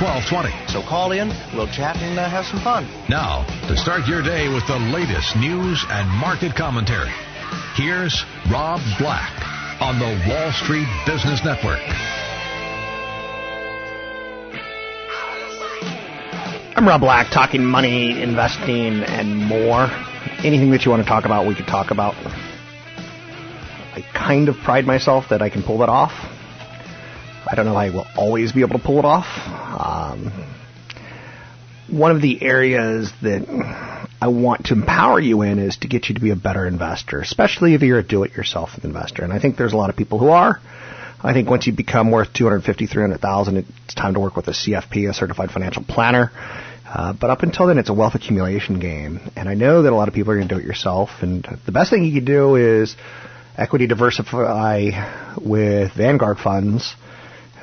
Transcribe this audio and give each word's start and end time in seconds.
1220. 0.00 0.54
So 0.70 0.80
call 0.82 1.10
in, 1.10 1.28
we'll 1.54 1.66
chat 1.66 1.96
and 1.96 2.18
uh, 2.18 2.30
have 2.30 2.46
some 2.46 2.60
fun. 2.60 2.86
Now, 3.08 3.42
to 3.66 3.76
start 3.76 4.06
your 4.06 4.22
day 4.22 4.48
with 4.48 4.66
the 4.66 4.78
latest 4.78 5.34
news 5.36 5.84
and 5.88 6.08
market 6.08 6.54
commentary, 6.54 7.10
here's 7.74 8.24
Rob 8.50 8.80
Black 8.98 9.32
on 9.82 9.98
the 9.98 10.06
Wall 10.30 10.52
Street 10.52 10.86
Business 11.04 11.44
Network. 11.44 11.82
I'm 16.78 16.86
Rob 16.86 17.00
Black, 17.00 17.32
talking 17.32 17.64
money, 17.64 18.22
investing, 18.22 19.02
and 19.02 19.36
more. 19.36 19.90
Anything 20.44 20.70
that 20.70 20.84
you 20.84 20.92
want 20.92 21.02
to 21.02 21.08
talk 21.08 21.24
about, 21.24 21.44
we 21.44 21.56
could 21.56 21.66
talk 21.66 21.90
about. 21.90 22.14
I 22.14 24.04
kind 24.14 24.48
of 24.48 24.54
pride 24.58 24.86
myself 24.86 25.30
that 25.30 25.42
I 25.42 25.50
can 25.50 25.64
pull 25.64 25.78
that 25.78 25.88
off. 25.88 26.12
I 27.50 27.54
don't 27.54 27.64
know 27.64 27.72
if 27.72 27.78
I 27.78 27.90
will 27.90 28.06
always 28.16 28.52
be 28.52 28.60
able 28.60 28.78
to 28.78 28.84
pull 28.84 28.98
it 28.98 29.04
off. 29.04 29.26
Um, 29.26 30.32
one 31.90 32.10
of 32.10 32.20
the 32.20 32.42
areas 32.42 33.10
that 33.22 33.48
I 34.20 34.28
want 34.28 34.66
to 34.66 34.74
empower 34.74 35.18
you 35.18 35.42
in 35.42 35.58
is 35.58 35.78
to 35.78 35.88
get 35.88 36.08
you 36.08 36.14
to 36.16 36.20
be 36.20 36.30
a 36.30 36.36
better 36.36 36.66
investor, 36.66 37.20
especially 37.20 37.74
if 37.74 37.82
you're 37.82 37.98
a 37.98 38.02
do-it-yourself 38.02 38.70
investor. 38.84 39.24
And 39.24 39.32
I 39.32 39.38
think 39.38 39.56
there's 39.56 39.72
a 39.72 39.76
lot 39.76 39.88
of 39.88 39.96
people 39.96 40.18
who 40.18 40.28
are. 40.28 40.60
I 41.22 41.32
think 41.32 41.48
once 41.48 41.66
you 41.66 41.72
become 41.72 42.10
worth 42.10 42.32
250, 42.32 42.86
300,000, 42.86 43.56
it's 43.56 43.94
time 43.94 44.14
to 44.14 44.20
work 44.20 44.36
with 44.36 44.46
a 44.48 44.52
CFP, 44.52 45.08
a 45.08 45.14
certified 45.14 45.50
financial 45.50 45.82
planner. 45.82 46.30
Uh, 46.86 47.12
but 47.12 47.30
up 47.30 47.42
until 47.42 47.66
then, 47.66 47.78
it's 47.78 47.90
a 47.90 47.94
wealth 47.94 48.14
accumulation 48.14 48.78
game. 48.78 49.20
And 49.36 49.48
I 49.48 49.54
know 49.54 49.82
that 49.82 49.92
a 49.92 49.96
lot 49.96 50.08
of 50.08 50.14
people 50.14 50.32
are 50.32 50.36
going 50.36 50.48
to 50.48 50.54
do 50.54 50.60
it 50.60 50.66
yourself. 50.66 51.10
And 51.22 51.46
the 51.64 51.72
best 51.72 51.90
thing 51.90 52.04
you 52.04 52.14
can 52.14 52.24
do 52.24 52.56
is 52.56 52.94
equity 53.56 53.86
diversify 53.86 55.34
with 55.40 55.92
Vanguard 55.94 56.38
funds, 56.38 56.94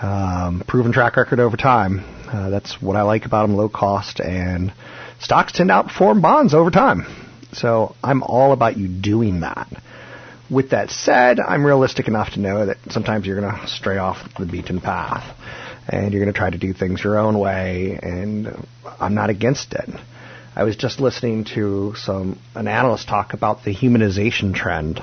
um, 0.02 0.64
proven 0.68 0.92
track 0.92 1.16
record 1.18 1.40
over 1.40 1.58
time. 1.58 2.04
Uh, 2.28 2.50
that's 2.50 2.82
what 2.82 2.96
I 2.96 3.04
like 3.04 3.26
about 3.26 3.48
them, 3.48 3.56
low 3.56 3.70
cost, 3.70 4.20
and 4.20 4.74
stocks 5.20 5.54
tend 5.54 5.70
to 5.70 5.76
outperform 5.76 6.22
bonds 6.22 6.54
over 6.54 6.72
time. 6.72 7.06
So 7.54 7.96
I'm 8.04 8.24
all 8.24 8.52
about 8.52 8.78
you 8.78 8.88
doing 8.88 9.42
that. 9.42 9.68
With 10.50 10.72
that 10.72 10.90
said, 10.90 11.40
I'm 11.40 11.66
realistic 11.66 12.08
enough 12.08 12.34
to 12.34 12.40
know 12.40 12.66
that 12.68 12.78
sometimes 12.90 13.26
you're 13.26 13.40
going 13.40 13.52
to 13.52 13.68
stray 13.68 13.98
off 13.98 14.18
the 14.38 14.46
beaten 14.46 14.80
path 14.80 15.36
and 15.88 16.12
you're 16.12 16.22
going 16.22 16.34
to 16.34 16.38
try 16.38 16.50
to 16.50 16.58
do 16.58 16.74
things 16.74 17.04
your 17.04 17.18
own 17.18 17.38
way, 17.38 18.00
and 18.02 18.68
I'm 19.00 19.14
not 19.14 19.30
against 19.30 19.74
it. 19.74 19.90
I 20.56 20.64
was 20.64 20.76
just 20.76 21.00
listening 21.00 21.46
to 21.56 21.94
some 21.96 22.40
an 22.56 22.68
analyst 22.68 23.08
talk 23.08 23.34
about 23.34 23.64
the 23.64 23.76
humanization 23.76 24.56
trend 24.56 25.02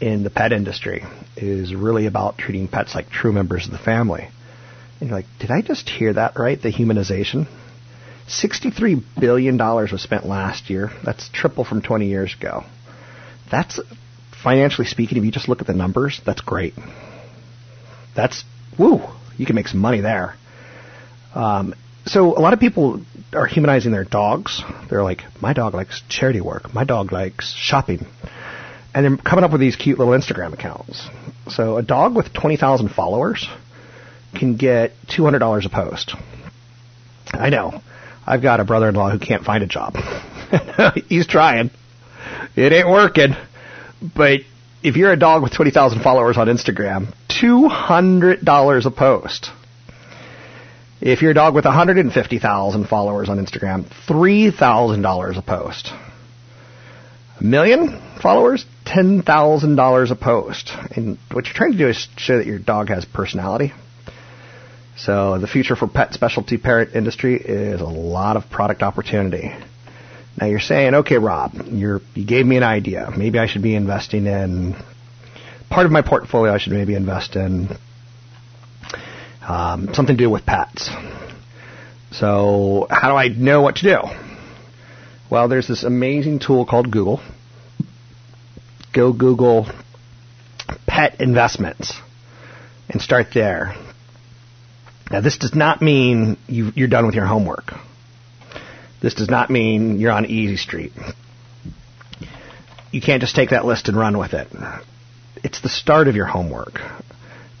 in 0.00 0.22
the 0.22 0.30
pet 0.30 0.52
industry 0.52 1.04
is 1.36 1.74
really 1.74 2.06
about 2.06 2.38
treating 2.38 2.68
pets 2.68 2.94
like 2.94 3.10
true 3.10 3.32
members 3.32 3.66
of 3.66 3.72
the 3.72 3.78
family. 3.78 4.28
And 5.00 5.08
you're 5.08 5.18
like, 5.18 5.26
did 5.38 5.50
I 5.50 5.62
just 5.62 5.88
hear 5.88 6.12
that 6.14 6.38
right? 6.38 6.60
The 6.60 6.72
humanization? 6.72 7.46
$63 8.28 9.02
billion 9.18 9.58
was 9.58 10.02
spent 10.02 10.26
last 10.26 10.70
year. 10.70 10.90
That's 11.04 11.28
triple 11.32 11.64
from 11.64 11.82
20 11.82 12.06
years 12.06 12.34
ago. 12.34 12.64
That's, 13.50 13.80
financially 14.42 14.86
speaking, 14.86 15.18
if 15.18 15.24
you 15.24 15.32
just 15.32 15.48
look 15.48 15.60
at 15.60 15.66
the 15.66 15.74
numbers, 15.74 16.20
that's 16.24 16.40
great. 16.40 16.74
That's, 18.14 18.44
woo, 18.78 19.00
you 19.36 19.46
can 19.46 19.56
make 19.56 19.68
some 19.68 19.80
money 19.80 20.00
there. 20.00 20.36
Um, 21.34 21.74
so 22.06 22.36
a 22.36 22.40
lot 22.40 22.52
of 22.52 22.60
people 22.60 23.02
are 23.32 23.46
humanizing 23.46 23.92
their 23.92 24.04
dogs. 24.04 24.62
They're 24.88 25.02
like, 25.02 25.22
my 25.40 25.52
dog 25.52 25.74
likes 25.74 26.02
charity 26.08 26.40
work. 26.40 26.72
My 26.72 26.84
dog 26.84 27.12
likes 27.12 27.54
shopping. 27.54 28.06
And 28.94 29.04
they're 29.04 29.16
coming 29.16 29.44
up 29.44 29.52
with 29.52 29.60
these 29.60 29.76
cute 29.76 29.98
little 29.98 30.14
Instagram 30.14 30.52
accounts. 30.52 31.08
So 31.48 31.76
a 31.76 31.82
dog 31.82 32.16
with 32.16 32.32
20,000 32.32 32.88
followers 32.88 33.48
can 34.34 34.56
get 34.56 34.92
$200 35.06 35.66
a 35.66 35.68
post. 35.68 36.14
I 37.32 37.50
know. 37.50 37.82
I've 38.26 38.42
got 38.42 38.60
a 38.60 38.64
brother-in-law 38.64 39.10
who 39.10 39.18
can't 39.18 39.44
find 39.44 39.62
a 39.62 39.66
job. 39.66 39.96
He's 41.08 41.26
trying. 41.26 41.70
It 42.56 42.72
ain't 42.72 42.88
working. 42.88 43.34
But 44.14 44.40
if 44.82 44.96
you're 44.96 45.12
a 45.12 45.18
dog 45.18 45.42
with 45.42 45.52
20,000 45.52 46.00
followers 46.00 46.36
on 46.36 46.46
Instagram, 46.46 47.14
$200 47.28 48.86
a 48.86 48.90
post. 48.90 49.50
If 51.00 51.22
you're 51.22 51.30
a 51.30 51.34
dog 51.34 51.54
with 51.54 51.64
150,000 51.64 52.84
followers 52.86 53.28
on 53.28 53.44
Instagram, 53.44 53.86
$3,000 54.06 55.38
a 55.38 55.42
post. 55.42 55.92
Million 57.40 58.00
followers, 58.20 58.66
$10,000 58.86 60.10
a 60.10 60.14
post. 60.16 60.72
And 60.96 61.18
what 61.30 61.46
you're 61.46 61.54
trying 61.54 61.72
to 61.72 61.78
do 61.78 61.88
is 61.88 62.08
show 62.16 62.38
that 62.38 62.46
your 62.46 62.58
dog 62.58 62.88
has 62.88 63.04
personality. 63.04 63.72
So 64.96 65.38
the 65.38 65.46
future 65.46 65.76
for 65.76 65.88
pet 65.88 66.12
specialty 66.12 66.58
parrot 66.58 66.94
industry 66.94 67.36
is 67.36 67.80
a 67.80 67.86
lot 67.86 68.36
of 68.36 68.50
product 68.50 68.82
opportunity. 68.82 69.50
Now 70.38 70.46
you're 70.46 70.60
saying, 70.60 70.94
okay, 70.94 71.16
Rob, 71.16 71.54
you 71.70 72.00
gave 72.14 72.44
me 72.44 72.56
an 72.56 72.62
idea. 72.62 73.10
Maybe 73.16 73.38
I 73.38 73.46
should 73.46 73.62
be 73.62 73.74
investing 73.74 74.26
in 74.26 74.76
part 75.70 75.86
of 75.86 75.92
my 75.92 76.02
portfolio. 76.02 76.52
I 76.52 76.58
should 76.58 76.72
maybe 76.72 76.94
invest 76.94 77.36
in 77.36 77.68
um, 79.46 79.94
something 79.94 80.16
to 80.16 80.24
do 80.24 80.30
with 80.30 80.44
pets. 80.44 80.90
So 82.12 82.86
how 82.90 83.10
do 83.10 83.16
I 83.16 83.28
know 83.28 83.62
what 83.62 83.76
to 83.76 83.82
do? 83.82 84.29
Well, 85.30 85.46
there's 85.46 85.68
this 85.68 85.84
amazing 85.84 86.40
tool 86.40 86.66
called 86.66 86.90
Google. 86.90 87.20
Go 88.92 89.12
Google 89.12 89.68
pet 90.88 91.20
investments 91.20 91.94
and 92.88 93.00
start 93.00 93.28
there. 93.32 93.76
Now, 95.08 95.20
this 95.20 95.38
does 95.38 95.54
not 95.54 95.80
mean 95.80 96.36
you, 96.48 96.72
you're 96.74 96.88
done 96.88 97.06
with 97.06 97.14
your 97.14 97.26
homework. 97.26 97.72
This 99.00 99.14
does 99.14 99.30
not 99.30 99.50
mean 99.50 100.00
you're 100.00 100.10
on 100.10 100.26
easy 100.26 100.56
street. 100.56 100.92
You 102.90 103.00
can't 103.00 103.20
just 103.20 103.36
take 103.36 103.50
that 103.50 103.64
list 103.64 103.88
and 103.88 103.96
run 103.96 104.18
with 104.18 104.34
it. 104.34 104.48
It's 105.44 105.60
the 105.60 105.68
start 105.68 106.08
of 106.08 106.16
your 106.16 106.26
homework. 106.26 106.80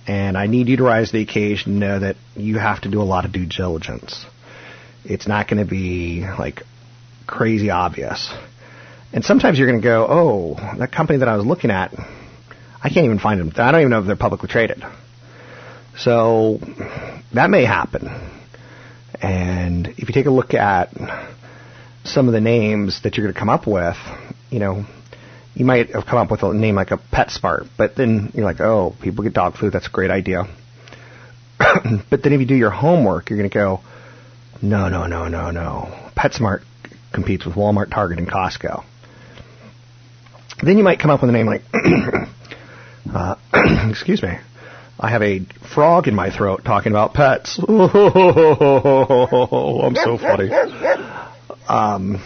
And 0.08 0.36
I 0.36 0.48
need 0.48 0.68
you 0.68 0.76
to 0.78 0.82
rise 0.82 1.10
to 1.10 1.18
the 1.18 1.22
occasion 1.22 1.74
to 1.74 1.78
know 1.78 1.98
that 2.00 2.16
you 2.34 2.58
have 2.58 2.80
to 2.80 2.88
do 2.88 3.00
a 3.00 3.04
lot 3.04 3.24
of 3.24 3.32
due 3.32 3.46
diligence. 3.46 4.26
It's 5.04 5.28
not 5.28 5.48
going 5.48 5.64
to 5.64 5.70
be 5.70 6.26
like 6.38 6.62
crazy 7.30 7.70
obvious. 7.70 8.30
And 9.12 9.24
sometimes 9.24 9.58
you're 9.58 9.68
going 9.68 9.80
to 9.80 9.84
go, 9.86 10.06
oh, 10.08 10.76
that 10.78 10.92
company 10.92 11.20
that 11.20 11.28
I 11.28 11.36
was 11.36 11.46
looking 11.46 11.70
at, 11.70 11.92
I 12.82 12.88
can't 12.88 13.04
even 13.04 13.18
find 13.18 13.40
them. 13.40 13.52
I 13.56 13.72
don't 13.72 13.80
even 13.80 13.90
know 13.90 14.00
if 14.00 14.06
they're 14.06 14.16
publicly 14.16 14.48
traded. 14.48 14.82
So 15.96 16.58
that 17.34 17.50
may 17.50 17.64
happen. 17.64 18.08
And 19.20 19.88
if 19.88 20.08
you 20.08 20.14
take 20.14 20.26
a 20.26 20.30
look 20.30 20.54
at 20.54 20.90
some 22.04 22.28
of 22.28 22.32
the 22.32 22.40
names 22.40 23.02
that 23.02 23.16
you're 23.16 23.26
going 23.26 23.34
to 23.34 23.38
come 23.38 23.50
up 23.50 23.66
with, 23.66 23.96
you 24.50 24.60
know, 24.60 24.84
you 25.54 25.64
might 25.64 25.90
have 25.90 26.06
come 26.06 26.18
up 26.18 26.30
with 26.30 26.42
a 26.42 26.54
name 26.54 26.76
like 26.76 26.90
a 26.90 26.98
PetSmart, 27.12 27.68
but 27.76 27.96
then 27.96 28.30
you're 28.34 28.44
like, 28.44 28.60
oh, 28.60 28.94
people 29.02 29.24
get 29.24 29.34
dog 29.34 29.56
food. 29.56 29.72
That's 29.72 29.88
a 29.88 29.90
great 29.90 30.10
idea. 30.10 30.44
but 31.58 32.22
then 32.22 32.32
if 32.32 32.40
you 32.40 32.46
do 32.46 32.54
your 32.54 32.70
homework, 32.70 33.28
you're 33.28 33.38
going 33.38 33.50
to 33.50 33.54
go, 33.54 33.80
no, 34.62 34.88
no, 34.88 35.06
no, 35.06 35.28
no, 35.28 35.50
no. 35.50 36.10
PetSmart 36.16 36.62
competes 37.12 37.44
with 37.44 37.54
Walmart, 37.54 37.90
Target, 37.90 38.18
and 38.18 38.28
Costco. 38.28 38.84
Then 40.62 40.78
you 40.78 40.84
might 40.84 40.98
come 41.00 41.10
up 41.10 41.20
with 41.20 41.30
a 41.30 41.32
name 41.32 41.46
like, 41.46 41.62
uh, 43.14 43.36
excuse 43.88 44.22
me, 44.22 44.36
I 44.98 45.10
have 45.10 45.22
a 45.22 45.40
frog 45.74 46.06
in 46.08 46.14
my 46.14 46.30
throat 46.30 46.62
talking 46.64 46.92
about 46.92 47.14
pets. 47.14 47.58
I'm 47.58 47.66
so 49.96 50.18
funny. 50.18 50.50
Um, 51.68 52.22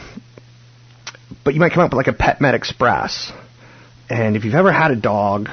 but 1.44 1.54
you 1.54 1.60
might 1.60 1.72
come 1.72 1.84
up 1.84 1.92
with 1.92 2.06
like 2.06 2.08
a 2.08 2.12
PetMed 2.12 2.54
Express. 2.54 3.30
And 4.10 4.36
if 4.36 4.44
you've 4.44 4.54
ever 4.54 4.72
had 4.72 4.90
a 4.90 4.96
dog 4.96 5.48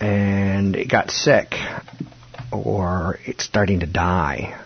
and 0.00 0.76
it 0.76 0.88
got 0.88 1.10
sick, 1.10 1.54
or 2.52 3.18
it's 3.24 3.44
starting 3.44 3.80
to 3.80 3.86
die. 3.86 4.58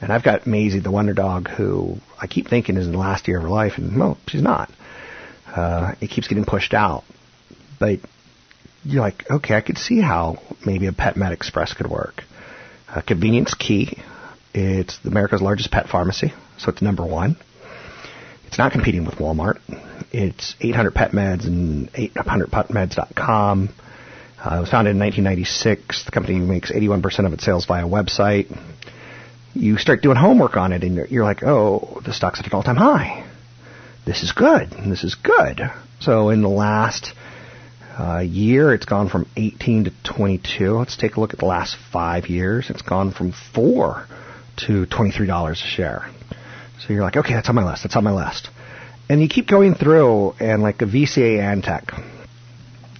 And 0.00 0.12
I've 0.12 0.22
got 0.22 0.46
Maisie, 0.46 0.80
the 0.80 0.90
wonder 0.90 1.14
dog, 1.14 1.48
who 1.48 1.96
I 2.24 2.26
keep 2.26 2.48
thinking 2.48 2.78
is 2.78 2.86
in 2.86 2.92
the 2.92 2.98
last 2.98 3.28
year 3.28 3.36
of 3.36 3.42
her 3.42 3.50
life, 3.50 3.74
and 3.76 3.98
no, 3.98 4.16
she's 4.28 4.40
not. 4.40 4.70
Uh, 5.46 5.94
it 6.00 6.08
keeps 6.08 6.26
getting 6.26 6.46
pushed 6.46 6.72
out. 6.72 7.04
But 7.78 7.98
you're 8.82 9.02
like, 9.02 9.30
okay, 9.30 9.54
I 9.54 9.60
could 9.60 9.76
see 9.76 10.00
how 10.00 10.38
maybe 10.64 10.86
a 10.86 10.92
PetMed 10.92 11.32
Express 11.32 11.74
could 11.74 11.86
work. 11.86 12.22
Uh, 12.88 13.02
convenience 13.02 13.52
key. 13.52 13.98
It's 14.54 14.98
America's 15.04 15.42
largest 15.42 15.70
pet 15.70 15.88
pharmacy, 15.88 16.32
so 16.56 16.70
it's 16.70 16.80
number 16.80 17.04
one. 17.04 17.36
It's 18.46 18.56
not 18.56 18.72
competing 18.72 19.04
with 19.04 19.16
Walmart. 19.16 19.58
It's 20.10 20.54
800 20.62 20.94
Pet 20.94 21.10
Meds 21.10 21.46
and 21.46 21.92
800petmeds.com. 21.92 23.68
Uh, 24.42 24.56
it 24.56 24.60
was 24.60 24.70
founded 24.70 24.92
in 24.92 24.98
1996. 24.98 26.06
The 26.06 26.10
company 26.10 26.38
makes 26.38 26.72
81% 26.72 27.26
of 27.26 27.34
its 27.34 27.44
sales 27.44 27.66
via 27.66 27.84
website. 27.84 28.46
You 29.54 29.78
start 29.78 30.02
doing 30.02 30.16
homework 30.16 30.56
on 30.56 30.72
it, 30.72 30.82
and 30.82 30.96
you're, 30.96 31.06
you're 31.06 31.24
like, 31.24 31.42
oh, 31.42 32.00
the 32.04 32.12
stock's 32.12 32.40
at 32.40 32.46
an 32.46 32.52
all-time 32.52 32.76
high. 32.76 33.24
This 34.04 34.22
is 34.22 34.32
good. 34.32 34.70
This 34.70 35.04
is 35.04 35.14
good. 35.14 35.60
So 36.00 36.28
in 36.30 36.42
the 36.42 36.48
last 36.48 37.12
uh, 37.98 38.18
year, 38.18 38.74
it's 38.74 38.84
gone 38.84 39.08
from 39.08 39.26
18 39.36 39.84
to 39.84 39.92
22. 40.02 40.72
Let's 40.72 40.96
take 40.96 41.16
a 41.16 41.20
look 41.20 41.32
at 41.32 41.38
the 41.38 41.46
last 41.46 41.76
five 41.92 42.26
years. 42.26 42.68
It's 42.68 42.82
gone 42.82 43.12
from 43.12 43.32
four 43.32 44.06
to 44.66 44.86
$23 44.86 45.50
a 45.50 45.54
share. 45.54 46.10
So 46.80 46.92
you're 46.92 47.02
like, 47.02 47.16
okay, 47.16 47.34
that's 47.34 47.48
on 47.48 47.54
my 47.54 47.64
list. 47.64 47.84
That's 47.84 47.96
on 47.96 48.04
my 48.04 48.12
list. 48.12 48.50
And 49.08 49.22
you 49.22 49.28
keep 49.28 49.46
going 49.46 49.74
through, 49.74 50.32
and 50.40 50.62
like 50.62 50.82
a 50.82 50.86
VCA 50.86 51.38
Antech. 51.38 51.92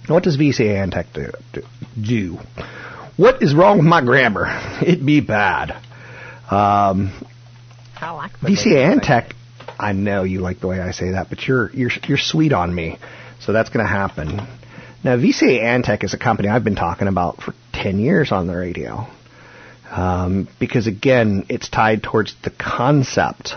What 0.07 0.23
does 0.23 0.37
VCA 0.37 0.87
Antech 0.87 1.13
do? 1.13 1.61
do? 1.99 2.39
What 3.17 3.41
is 3.41 3.53
wrong 3.55 3.77
with 3.77 3.87
my 3.87 4.01
grammar? 4.01 4.45
It 4.81 5.05
be 5.05 5.21
bad. 5.21 5.81
Um, 6.49 7.11
I 7.99 8.11
like 8.11 8.33
VCA 8.33 8.99
Antech. 8.99 9.33
I 9.79 9.93
know 9.93 10.23
you 10.23 10.41
like 10.41 10.59
the 10.59 10.67
way 10.67 10.79
I 10.79 10.91
say 10.91 11.11
that, 11.11 11.29
but 11.29 11.47
you're 11.47 11.71
you're 11.71 11.91
you're 12.07 12.17
sweet 12.17 12.53
on 12.53 12.73
me, 12.73 12.97
so 13.39 13.51
that's 13.51 13.69
going 13.69 13.85
to 13.85 13.91
happen. 13.91 14.47
Now, 15.05 15.17
VCA 15.17 15.61
Antech 15.61 16.03
is 16.03 16.15
a 16.15 16.17
company 16.17 16.49
I've 16.49 16.63
been 16.63 16.75
talking 16.75 17.07
about 17.07 17.41
for 17.41 17.53
10 17.73 17.99
years 17.99 18.31
on 18.31 18.47
the 18.47 18.55
radio. 18.55 19.05
Um, 19.91 20.47
because 20.59 20.87
again, 20.87 21.45
it's 21.47 21.69
tied 21.69 22.01
towards 22.01 22.35
the 22.43 22.49
concept 22.49 23.53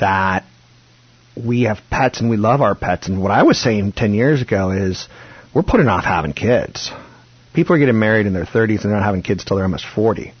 that 0.00 0.44
we 1.36 1.62
have 1.62 1.78
pets 1.90 2.20
and 2.20 2.28
we 2.28 2.36
love 2.36 2.60
our 2.60 2.74
pets. 2.74 3.06
And 3.06 3.22
what 3.22 3.30
I 3.30 3.44
was 3.44 3.56
saying 3.56 3.92
10 3.92 4.14
years 4.14 4.42
ago 4.42 4.72
is 4.72 5.08
we're 5.54 5.62
putting 5.62 5.86
off 5.86 6.04
having 6.04 6.32
kids. 6.32 6.90
People 7.54 7.76
are 7.76 7.78
getting 7.78 7.98
married 7.98 8.26
in 8.26 8.32
their 8.32 8.44
30s 8.44 8.82
and 8.82 8.90
they're 8.90 8.98
not 8.98 9.04
having 9.04 9.22
kids 9.22 9.44
till 9.44 9.56
they're 9.56 9.64
almost 9.64 9.86
40. 9.86 10.34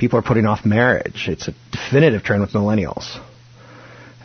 People 0.00 0.18
are 0.18 0.22
putting 0.22 0.46
off 0.46 0.64
marriage. 0.64 1.26
It's 1.28 1.46
a 1.46 1.52
definitive 1.70 2.22
trend 2.22 2.40
with 2.40 2.52
millennials. 2.52 3.20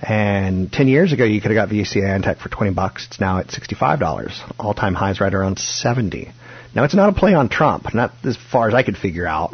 And 0.01 0.71
10 0.71 0.87
years 0.87 1.11
ago, 1.11 1.25
you 1.25 1.41
could 1.41 1.51
have 1.51 1.67
got 1.67 1.67
VCA 1.67 2.17
Antech 2.17 2.37
for 2.37 2.47
20 2.47 2.71
bucks. 2.71 3.07
It's 3.07 3.19
now 3.19 3.39
at 3.39 3.47
$65. 3.47 4.55
All-time 4.57 4.93
highs 4.93 5.19
right 5.19 5.33
around 5.33 5.59
70. 5.59 6.31
Now, 6.73 6.85
it's 6.85 6.95
not 6.95 7.09
a 7.09 7.11
play 7.11 7.33
on 7.33 7.49
Trump, 7.49 7.93
not 7.93 8.13
as 8.23 8.37
far 8.37 8.69
as 8.69 8.73
I 8.73 8.83
could 8.83 8.95
figure 8.95 9.27
out, 9.27 9.53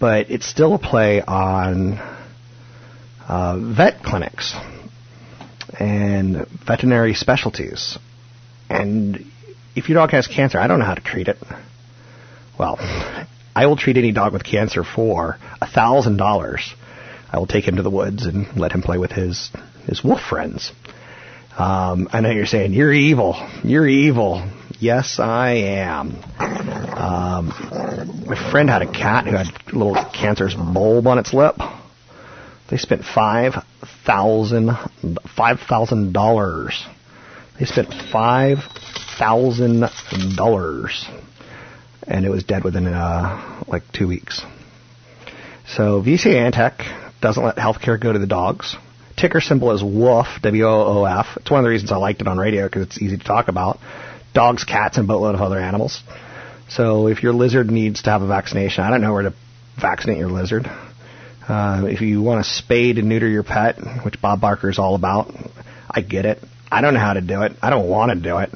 but 0.00 0.30
it's 0.30 0.46
still 0.46 0.72
a 0.72 0.78
play 0.78 1.20
on 1.20 1.98
uh, 3.28 3.58
vet 3.58 4.02
clinics 4.02 4.54
and 5.78 6.46
veterinary 6.66 7.12
specialties. 7.12 7.98
And 8.70 9.26
if 9.76 9.90
your 9.90 9.96
dog 9.96 10.12
has 10.12 10.26
cancer, 10.26 10.58
I 10.58 10.68
don't 10.68 10.78
know 10.78 10.86
how 10.86 10.94
to 10.94 11.02
treat 11.02 11.28
it. 11.28 11.36
Well, 12.58 12.78
I 13.54 13.66
will 13.66 13.76
treat 13.76 13.96
any 13.96 14.12
dog 14.12 14.32
with 14.32 14.44
cancer 14.44 14.84
for 14.84 15.38
a 15.60 15.66
thousand 15.66 16.16
dollars. 16.16 16.74
I 17.30 17.38
will 17.38 17.46
take 17.46 17.66
him 17.66 17.76
to 17.76 17.82
the 17.82 17.90
woods 17.90 18.26
and 18.26 18.56
let 18.56 18.72
him 18.72 18.82
play 18.82 18.98
with 18.98 19.12
his 19.12 19.50
his 19.86 20.02
wolf 20.02 20.20
friends. 20.20 20.72
Um, 21.58 22.08
I 22.12 22.20
know 22.20 22.30
you're 22.30 22.46
saying 22.46 22.72
you're 22.72 22.92
evil. 22.92 23.34
You're 23.62 23.86
evil. 23.86 24.48
Yes, 24.80 25.18
I 25.18 25.50
am. 25.50 26.16
Um, 26.38 27.52
my 28.26 28.50
friend 28.50 28.68
had 28.68 28.82
a 28.82 28.90
cat 28.90 29.26
who 29.26 29.36
had 29.36 29.46
a 29.48 29.76
little 29.76 29.94
cancerous 30.12 30.54
bulb 30.54 31.06
on 31.06 31.18
its 31.18 31.32
lip. 31.34 31.56
They 32.70 32.78
spent 32.78 33.04
five 33.04 33.54
thousand 34.06 34.70
five 35.36 35.60
thousand 35.60 36.12
dollars. 36.12 36.84
They 37.58 37.66
spent 37.66 37.92
five 38.10 38.58
thousand 39.18 39.84
dollars, 40.36 41.06
and 42.06 42.24
it 42.24 42.30
was 42.30 42.44
dead 42.44 42.64
within 42.64 42.86
uh, 42.86 43.64
like 43.66 43.82
two 43.92 44.08
weeks. 44.08 44.42
So 45.66 46.02
VCA 46.02 46.50
Antech 46.50 47.20
doesn't 47.20 47.42
let 47.42 47.56
healthcare 47.56 48.00
go 48.00 48.12
to 48.12 48.18
the 48.18 48.26
dogs. 48.26 48.76
Ticker 49.16 49.40
symbol 49.40 49.72
is 49.72 49.82
WOOF, 49.82 50.42
W-O-O-F. 50.42 51.26
It's 51.36 51.50
one 51.50 51.60
of 51.60 51.64
the 51.64 51.70
reasons 51.70 51.92
I 51.92 51.96
liked 51.96 52.20
it 52.20 52.28
on 52.28 52.38
radio 52.38 52.66
because 52.66 52.86
it's 52.86 53.00
easy 53.00 53.16
to 53.16 53.24
talk 53.24 53.48
about. 53.48 53.78
Dogs, 54.34 54.64
cats, 54.64 54.98
and 54.98 55.06
boatload 55.06 55.34
of 55.34 55.42
other 55.42 55.58
animals. 55.58 56.02
So 56.68 57.06
if 57.06 57.22
your 57.22 57.32
lizard 57.32 57.70
needs 57.70 58.02
to 58.02 58.10
have 58.10 58.22
a 58.22 58.26
vaccination, 58.26 58.82
I 58.82 58.90
don't 58.90 59.02
know 59.02 59.12
where 59.12 59.22
to 59.22 59.34
vaccinate 59.80 60.18
your 60.18 60.30
lizard. 60.30 60.66
Uh, 61.46 61.84
if 61.86 62.00
you 62.00 62.22
want 62.22 62.44
to 62.44 62.50
spayed 62.50 62.98
and 62.98 63.08
neuter 63.08 63.28
your 63.28 63.42
pet, 63.42 63.76
which 64.04 64.20
Bob 64.20 64.40
Barker 64.40 64.70
is 64.70 64.78
all 64.78 64.94
about, 64.94 65.32
I 65.90 66.00
get 66.00 66.24
it. 66.24 66.38
I 66.70 66.80
don't 66.80 66.94
know 66.94 67.00
how 67.00 67.12
to 67.12 67.20
do 67.20 67.42
it. 67.42 67.52
I 67.60 67.70
don't 67.70 67.88
want 67.88 68.12
to 68.12 68.18
do 68.18 68.38
it. 68.38 68.50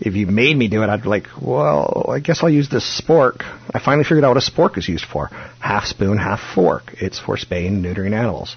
If 0.00 0.14
you 0.14 0.26
made 0.26 0.56
me 0.56 0.68
do 0.68 0.82
it, 0.82 0.88
I'd 0.88 1.02
be 1.02 1.08
like, 1.08 1.26
well, 1.40 2.06
I 2.08 2.20
guess 2.20 2.42
I'll 2.42 2.50
use 2.50 2.68
this 2.70 3.00
spork. 3.00 3.42
I 3.72 3.80
finally 3.84 4.04
figured 4.04 4.24
out 4.24 4.34
what 4.34 4.42
a 4.42 4.50
spork 4.50 4.78
is 4.78 4.88
used 4.88 5.04
for. 5.04 5.26
Half 5.58 5.84
spoon, 5.84 6.16
half 6.16 6.40
fork. 6.54 6.94
It's 6.94 7.18
for 7.18 7.36
spaying 7.36 7.82
neutering 7.82 8.14
animals. 8.14 8.56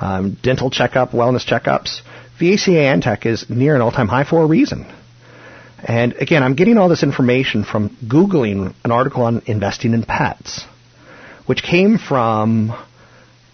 Um, 0.00 0.36
dental 0.42 0.70
checkup, 0.70 1.10
wellness 1.10 1.44
checkups. 1.44 2.02
VACA 2.38 3.02
Antec 3.02 3.26
is 3.26 3.50
near 3.50 3.74
an 3.74 3.80
all-time 3.80 4.06
high 4.06 4.24
for 4.24 4.42
a 4.42 4.46
reason. 4.46 4.86
And 5.82 6.12
again, 6.14 6.42
I'm 6.42 6.54
getting 6.54 6.78
all 6.78 6.88
this 6.88 7.02
information 7.02 7.64
from 7.64 7.90
Googling 8.06 8.74
an 8.84 8.92
article 8.92 9.24
on 9.24 9.42
investing 9.46 9.94
in 9.94 10.04
pets 10.04 10.64
which 11.48 11.62
came 11.62 11.96
from 11.96 12.70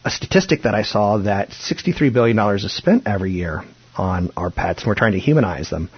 a 0.05 0.11
statistic 0.11 0.63
that 0.63 0.75
I 0.75 0.83
saw 0.83 1.19
that 1.19 1.51
$63 1.51 2.13
billion 2.13 2.37
is 2.57 2.77
spent 2.77 3.07
every 3.07 3.31
year 3.31 3.63
on 3.97 4.33
our 4.37 4.51
pets, 4.51 4.81
and 4.81 4.89
we're 4.89 4.97
trying 4.97 5.13
to 5.13 5.21
humanize 5.21 5.71
them. 5.71 5.89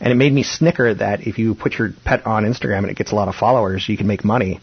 And 0.00 0.12
it 0.12 0.16
made 0.16 0.32
me 0.32 0.42
snicker 0.42 0.94
that 0.94 1.26
if 1.26 1.38
you 1.38 1.54
put 1.54 1.74
your 1.74 1.90
pet 2.04 2.26
on 2.26 2.44
Instagram 2.44 2.78
and 2.78 2.90
it 2.90 2.96
gets 2.96 3.12
a 3.12 3.14
lot 3.14 3.28
of 3.28 3.34
followers, 3.34 3.88
you 3.88 3.96
can 3.96 4.06
make 4.06 4.24
money. 4.24 4.60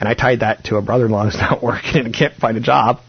And 0.00 0.08
I 0.08 0.14
tied 0.14 0.40
that 0.40 0.64
to 0.64 0.76
a 0.76 0.82
brother-in-law 0.82 1.24
who's 1.24 1.36
not 1.40 1.62
working 1.62 2.04
and 2.04 2.14
can't 2.14 2.34
find 2.34 2.56
a 2.56 2.60
job. 2.60 3.00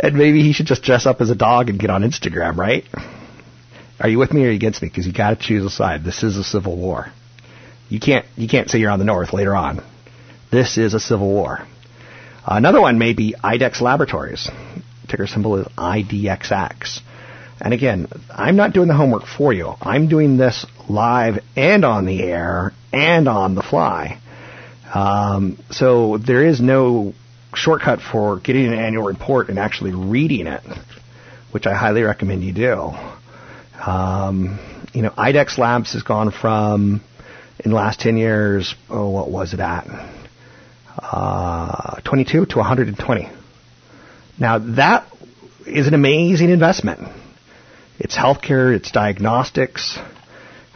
And 0.00 0.16
maybe 0.16 0.42
he 0.42 0.52
should 0.52 0.66
just 0.66 0.82
dress 0.82 1.06
up 1.06 1.20
as 1.20 1.30
a 1.30 1.34
dog 1.34 1.70
and 1.70 1.78
get 1.78 1.90
on 1.90 2.02
Instagram, 2.02 2.56
right? 2.56 2.84
Are 4.00 4.08
you 4.08 4.18
with 4.18 4.32
me 4.32 4.46
or 4.46 4.50
against 4.50 4.80
me? 4.80 4.88
Because 4.88 5.06
you 5.06 5.12
got 5.12 5.30
to 5.30 5.36
choose 5.36 5.64
a 5.64 5.70
side. 5.70 6.04
This 6.04 6.22
is 6.22 6.36
a 6.36 6.44
civil 6.44 6.76
war. 6.76 7.12
You 7.88 7.98
can't 7.98 8.26
you 8.36 8.48
can't 8.48 8.68
say 8.70 8.78
you're 8.78 8.90
on 8.90 8.98
the 8.98 9.04
north 9.04 9.32
later 9.32 9.56
on. 9.56 9.82
This 10.50 10.78
is 10.78 10.94
a 10.94 11.00
civil 11.00 11.28
war. 11.28 11.66
Another 12.46 12.80
one 12.80 12.98
may 12.98 13.12
be 13.12 13.34
IDEXX 13.42 13.80
Laboratories. 13.80 14.48
Ticker 15.08 15.26
symbol 15.26 15.56
is 15.56 15.66
IDXX. 15.76 17.00
And 17.60 17.74
again, 17.74 18.08
I'm 18.30 18.56
not 18.56 18.72
doing 18.72 18.88
the 18.88 18.94
homework 18.94 19.26
for 19.26 19.52
you. 19.52 19.74
I'm 19.80 20.08
doing 20.08 20.36
this 20.36 20.64
live 20.88 21.42
and 21.56 21.84
on 21.84 22.06
the 22.06 22.22
air 22.22 22.72
and 22.92 23.28
on 23.28 23.54
the 23.54 23.62
fly. 23.62 24.20
Um, 24.94 25.58
so 25.70 26.18
there 26.18 26.44
is 26.44 26.60
no 26.60 27.14
shortcut 27.54 28.00
for 28.00 28.38
getting 28.38 28.66
an 28.66 28.74
annual 28.74 29.04
report 29.04 29.48
and 29.48 29.58
actually 29.58 29.92
reading 29.92 30.46
it, 30.46 30.62
which 31.50 31.66
I 31.66 31.74
highly 31.74 32.02
recommend 32.02 32.44
you 32.44 32.52
do. 32.52 32.92
Um, 33.84 34.58
you 34.92 35.02
know, 35.02 35.10
IDEXX 35.10 35.58
Labs 35.58 35.92
has 35.92 36.02
gone 36.02 36.30
from, 36.30 37.02
in 37.58 37.70
the 37.70 37.76
last 37.76 38.00
10 38.00 38.16
years, 38.16 38.74
oh, 38.88 39.10
what 39.10 39.30
was 39.30 39.52
it 39.52 39.60
at? 39.60 39.86
uh, 41.00 42.00
22 42.04 42.46
to 42.46 42.58
120. 42.58 43.28
Now 44.38 44.58
that 44.58 45.06
is 45.66 45.86
an 45.86 45.94
amazing 45.94 46.50
investment. 46.50 47.00
It's 47.98 48.16
healthcare, 48.16 48.74
it's 48.74 48.90
diagnostics. 48.92 49.98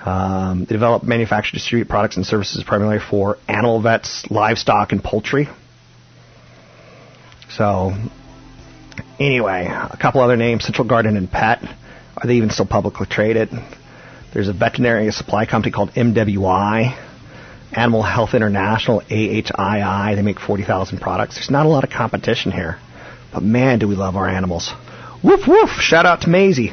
Um, 0.05 0.61
they 0.61 0.75
develop, 0.75 1.05
manufacture, 1.05 1.53
distribute 1.53 1.89
products 1.89 2.17
and 2.17 2.27
services 2.27 2.65
primarily 2.65 2.99
for 2.99 3.39
animal 3.47 3.81
vets, 3.81 4.29
livestock, 4.31 4.91
and 4.91 5.03
poultry. 5.03 5.49
So, 7.49 7.93
anyway, 9.21 9.67
a 9.67 9.97
couple 10.01 10.21
other 10.21 10.37
names: 10.37 10.65
Central 10.65 10.89
Garden 10.89 11.17
and 11.17 11.31
Pet. 11.31 11.63
Are 12.17 12.27
they 12.27 12.35
even 12.35 12.51
still 12.51 12.67
publicly 12.67 13.07
traded? 13.07 13.51
There's 14.33 14.49
a 14.49 14.53
veterinary 14.53 15.11
supply 15.13 15.47
company 15.47 15.73
called 15.73 15.91
MWI 15.91 16.97
Animal 17.73 18.03
Health 18.03 18.35
International, 18.35 19.01
AHII. 19.01 20.15
They 20.15 20.23
make 20.23 20.41
40,000 20.41 20.99
products. 21.01 21.37
There's 21.37 21.51
not 21.51 21.67
a 21.67 21.69
lot 21.69 21.85
of 21.85 21.91
competition 21.91 22.51
here. 22.51 22.79
But 23.33 23.43
man, 23.43 23.79
do 23.79 23.89
we 23.89 23.95
love 23.95 24.17
our 24.17 24.29
animals. 24.29 24.73
Woof 25.23 25.47
woof! 25.47 25.71
Shout 25.79 26.05
out 26.05 26.23
to 26.23 26.29
Maisie. 26.29 26.73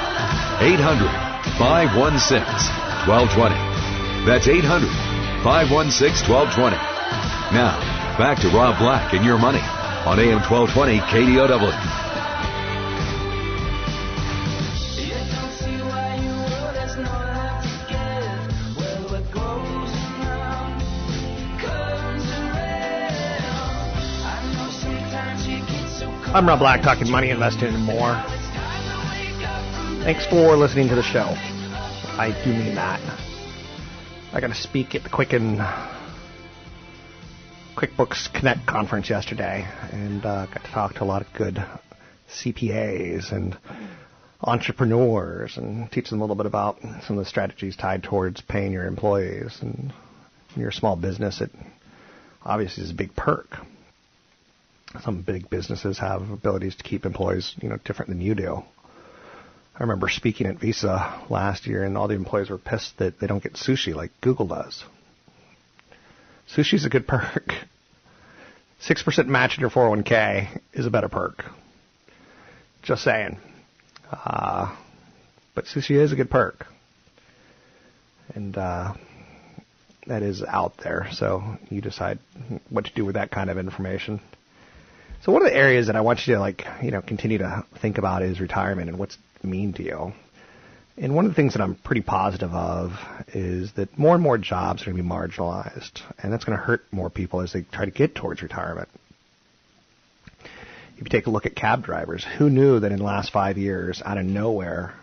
800 0.61 1.09
516 1.57 2.37
1220. 3.09 3.55
That's 4.29 4.47
800 4.47 4.85
516 5.41 6.29
1220. 6.29 6.77
Now, 7.49 7.73
back 8.15 8.37
to 8.45 8.49
Rob 8.49 8.77
Black 8.77 9.13
and 9.13 9.25
your 9.25 9.39
money 9.39 9.57
on 10.05 10.19
AM 10.19 10.37
1220 10.45 10.99
KDOW. 11.09 12.01
I'm 26.33 26.47
Rob 26.47 26.59
Black, 26.59 26.83
talking 26.83 27.09
money, 27.09 27.31
investing, 27.31 27.73
and 27.73 27.83
more. 27.83 28.40
Thanks 30.03 30.25
for 30.25 30.55
listening 30.57 30.89
to 30.89 30.95
the 30.95 31.03
show. 31.03 31.25
I 32.17 32.35
do 32.43 32.49
mean 32.51 32.73
that. 32.73 32.99
I 34.33 34.41
got 34.41 34.47
to 34.47 34.55
speak 34.55 34.95
at 34.95 35.03
the 35.03 35.09
Quicken 35.09 35.57
QuickBooks 37.75 38.33
Connect 38.33 38.65
conference 38.65 39.11
yesterday, 39.11 39.67
and 39.91 40.25
uh, 40.25 40.47
got 40.47 40.63
to 40.63 40.71
talk 40.71 40.95
to 40.95 41.03
a 41.03 41.05
lot 41.05 41.21
of 41.21 41.27
good 41.37 41.63
CPAs 42.33 43.31
and 43.31 43.55
entrepreneurs, 44.41 45.57
and 45.57 45.91
teach 45.91 46.09
them 46.09 46.19
a 46.19 46.23
little 46.23 46.35
bit 46.35 46.47
about 46.47 46.81
some 47.05 47.19
of 47.19 47.23
the 47.23 47.29
strategies 47.29 47.75
tied 47.75 48.01
towards 48.01 48.41
paying 48.41 48.71
your 48.71 48.87
employees. 48.87 49.59
And 49.61 49.93
your 50.55 50.71
small 50.71 50.95
business, 50.95 51.41
it 51.41 51.51
obviously 52.43 52.83
is 52.83 52.89
a 52.89 52.95
big 52.95 53.15
perk 53.15 53.55
some 55.03 55.21
big 55.21 55.49
businesses 55.49 55.99
have 55.99 56.29
abilities 56.31 56.75
to 56.75 56.83
keep 56.83 57.05
employees, 57.05 57.55
you 57.61 57.69
know, 57.69 57.77
different 57.85 58.09
than 58.09 58.19
you 58.19 58.35
do. 58.35 58.61
I 59.75 59.83
remember 59.83 60.09
speaking 60.09 60.47
at 60.47 60.59
Visa 60.59 61.23
last 61.29 61.65
year, 61.65 61.83
and 61.83 61.97
all 61.97 62.07
the 62.07 62.15
employees 62.15 62.49
were 62.49 62.57
pissed 62.57 62.97
that 62.97 63.19
they 63.19 63.27
don't 63.27 63.41
get 63.41 63.53
sushi 63.53 63.95
like 63.95 64.11
Google 64.21 64.47
does. 64.47 64.83
Sushi's 66.53 66.85
a 66.85 66.89
good 66.89 67.07
perk. 67.07 67.53
Six 68.79 69.03
percent 69.03 69.29
match 69.29 69.57
in 69.57 69.61
your 69.61 69.69
401k 69.69 70.59
is 70.73 70.85
a 70.85 70.89
better 70.89 71.07
perk. 71.07 71.45
Just 72.81 73.03
saying. 73.03 73.37
Uh, 74.11 74.75
but 75.55 75.65
sushi 75.65 75.91
is 75.91 76.11
a 76.11 76.15
good 76.15 76.29
perk, 76.29 76.65
and 78.35 78.57
uh, 78.57 78.93
that 80.07 80.23
is 80.23 80.43
out 80.43 80.73
there. 80.83 81.07
So 81.11 81.57
you 81.69 81.79
decide 81.79 82.19
what 82.69 82.85
to 82.85 82.93
do 82.93 83.05
with 83.05 83.15
that 83.15 83.31
kind 83.31 83.49
of 83.49 83.57
information. 83.57 84.19
So 85.23 85.31
one 85.31 85.43
of 85.43 85.47
the 85.47 85.55
areas 85.55 85.87
that 85.87 85.95
I 85.95 86.01
want 86.01 86.25
you 86.25 86.33
to 86.33 86.39
like, 86.39 86.65
you 86.81 86.91
know, 86.91 87.01
continue 87.01 87.37
to 87.37 87.63
think 87.81 87.99
about 87.99 88.23
is 88.23 88.39
retirement 88.39 88.89
and 88.89 88.97
what's 88.97 89.17
mean 89.47 89.73
to 89.73 89.83
you. 89.83 90.13
And 90.97 91.15
one 91.15 91.25
of 91.25 91.31
the 91.31 91.35
things 91.35 91.53
that 91.53 91.61
I'm 91.61 91.75
pretty 91.75 92.01
positive 92.01 92.53
of 92.53 92.91
is 93.33 93.71
that 93.73 93.97
more 93.97 94.13
and 94.13 94.23
more 94.23 94.37
jobs 94.37 94.81
are 94.81 94.85
going 94.85 94.97
to 94.97 95.03
be 95.03 95.09
marginalized, 95.09 96.01
and 96.21 96.31
that's 96.31 96.43
going 96.43 96.57
to 96.57 96.63
hurt 96.63 96.83
more 96.91 97.09
people 97.09 97.41
as 97.41 97.53
they 97.53 97.61
try 97.61 97.85
to 97.85 97.91
get 97.91 98.13
towards 98.13 98.41
retirement. 98.41 98.89
If 100.97 101.05
you 101.05 101.09
take 101.09 101.25
a 101.25 101.31
look 101.31 101.47
at 101.47 101.55
cab 101.55 101.83
drivers, 101.83 102.23
who 102.23 102.49
knew 102.49 102.79
that 102.79 102.91
in 102.91 102.99
the 102.99 103.03
last 103.03 103.31
five 103.31 103.57
years, 103.57 104.03
out 104.05 104.17
of 104.17 104.25
nowhere, 104.25 104.93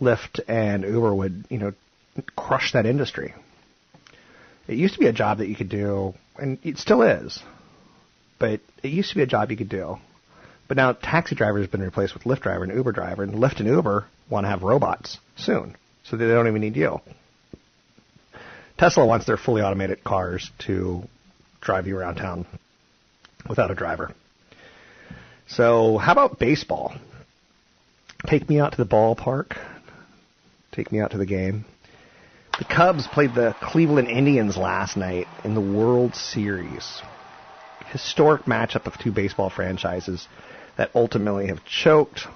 Lyft 0.00 0.40
and 0.48 0.84
Uber 0.84 1.14
would, 1.14 1.44
you 1.50 1.58
know, 1.58 1.72
crush 2.34 2.72
that 2.72 2.86
industry? 2.86 3.34
It 4.68 4.76
used 4.78 4.94
to 4.94 5.00
be 5.00 5.08
a 5.08 5.12
job 5.12 5.38
that 5.38 5.48
you 5.48 5.56
could 5.56 5.68
do, 5.68 6.14
and 6.38 6.58
it 6.62 6.78
still 6.78 7.02
is, 7.02 7.38
but 8.38 8.60
it 8.82 8.88
used 8.88 9.10
to 9.10 9.16
be 9.16 9.22
a 9.22 9.26
job 9.26 9.50
you 9.50 9.56
could 9.56 9.68
do. 9.68 9.98
But 10.68 10.76
now 10.76 10.92
taxi 10.92 11.34
driver 11.34 11.58
has 11.58 11.68
been 11.68 11.82
replaced 11.82 12.14
with 12.14 12.24
Lyft 12.24 12.40
driver 12.40 12.64
and 12.64 12.72
Uber 12.74 12.92
driver, 12.92 13.22
and 13.22 13.34
Lyft 13.34 13.60
and 13.60 13.68
Uber 13.68 14.06
want 14.30 14.44
to 14.44 14.48
have 14.48 14.62
robots 14.62 15.18
soon, 15.36 15.76
so 16.04 16.16
they 16.16 16.26
don't 16.26 16.48
even 16.48 16.60
need 16.60 16.76
you. 16.76 17.00
Tesla 18.78 19.06
wants 19.06 19.26
their 19.26 19.36
fully 19.36 19.62
automated 19.62 20.02
cars 20.02 20.50
to 20.60 21.02
drive 21.60 21.86
you 21.86 21.98
around 21.98 22.16
town 22.16 22.46
without 23.48 23.70
a 23.70 23.74
driver. 23.74 24.12
So, 25.48 25.98
how 25.98 26.12
about 26.12 26.38
baseball? 26.38 26.94
Take 28.26 28.48
me 28.48 28.58
out 28.58 28.72
to 28.72 28.78
the 28.78 28.86
ballpark. 28.86 29.56
Take 30.70 30.90
me 30.90 31.00
out 31.00 31.10
to 31.10 31.18
the 31.18 31.26
game. 31.26 31.64
The 32.58 32.64
Cubs 32.64 33.06
played 33.06 33.34
the 33.34 33.54
Cleveland 33.60 34.08
Indians 34.08 34.56
last 34.56 34.96
night 34.96 35.26
in 35.44 35.54
the 35.54 35.60
World 35.60 36.14
Series 36.14 37.02
historic 37.92 38.44
matchup 38.46 38.86
of 38.86 38.98
two 38.98 39.12
baseball 39.12 39.50
franchises 39.50 40.26
that 40.76 40.90
ultimately 40.94 41.48
have 41.48 41.64
choked, 41.64 42.26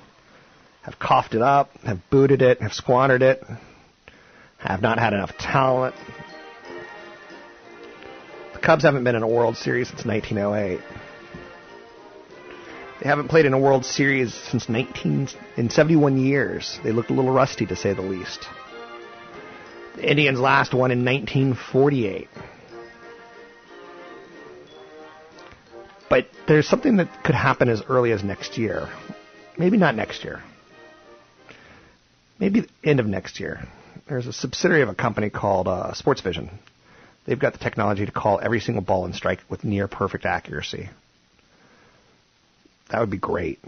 have 0.82 0.98
coughed 0.98 1.34
it 1.34 1.42
up, 1.42 1.70
have 1.84 1.98
booted 2.10 2.42
it, 2.42 2.60
have 2.60 2.75
squandered 2.75 3.22
it, 3.22 3.42
have 4.58 4.82
not 4.82 4.98
had 4.98 5.14
enough 5.14 5.36
talent. 5.38 5.94
The 8.52 8.58
Cubs 8.58 8.84
haven't 8.84 9.04
been 9.04 9.16
in 9.16 9.22
a 9.22 9.28
World 9.28 9.56
Series 9.56 9.88
since 9.88 10.04
1908. 10.04 10.80
They 13.02 13.08
haven't 13.08 13.28
played 13.28 13.46
in 13.46 13.52
a 13.52 13.58
World 13.58 13.84
Series 13.84 14.34
since 14.34 14.68
19 14.68 15.28
in 15.56 15.70
71 15.70 16.18
years. 16.18 16.78
They 16.82 16.92
look 16.92 17.08
a 17.08 17.12
little 17.12 17.30
rusty 17.30 17.66
to 17.66 17.76
say 17.76 17.94
the 17.94 18.02
least. 18.02 18.46
The 19.96 20.10
Indians 20.10 20.38
last 20.38 20.75
won 20.75 20.90
in 20.90 21.04
1948. 21.04 22.28
But 26.08 26.28
there's 26.46 26.68
something 26.68 26.96
that 26.96 27.25
could 27.25 27.34
happen 27.34 27.68
as 27.68 27.82
early 27.88 28.12
as 28.12 28.22
next 28.22 28.58
year. 28.58 28.88
Maybe 29.58 29.76
not 29.76 29.94
next 29.94 30.25
year. 30.25 30.42
Maybe 32.38 32.60
the 32.60 32.68
end 32.84 33.00
of 33.00 33.06
next 33.06 33.40
year. 33.40 33.66
There's 34.08 34.26
a 34.26 34.32
subsidiary 34.32 34.82
of 34.82 34.88
a 34.88 34.94
company 34.94 35.30
called 35.30 35.66
uh, 35.66 35.94
Sports 35.94 36.20
Vision. 36.20 36.50
They've 37.26 37.38
got 37.38 37.54
the 37.54 37.58
technology 37.58 38.06
to 38.06 38.12
call 38.12 38.38
every 38.40 38.60
single 38.60 38.82
ball 38.82 39.04
and 39.04 39.14
strike 39.14 39.40
with 39.48 39.64
near 39.64 39.88
perfect 39.88 40.26
accuracy. 40.26 40.90
That 42.90 43.00
would 43.00 43.10
be 43.10 43.18
great. 43.18 43.58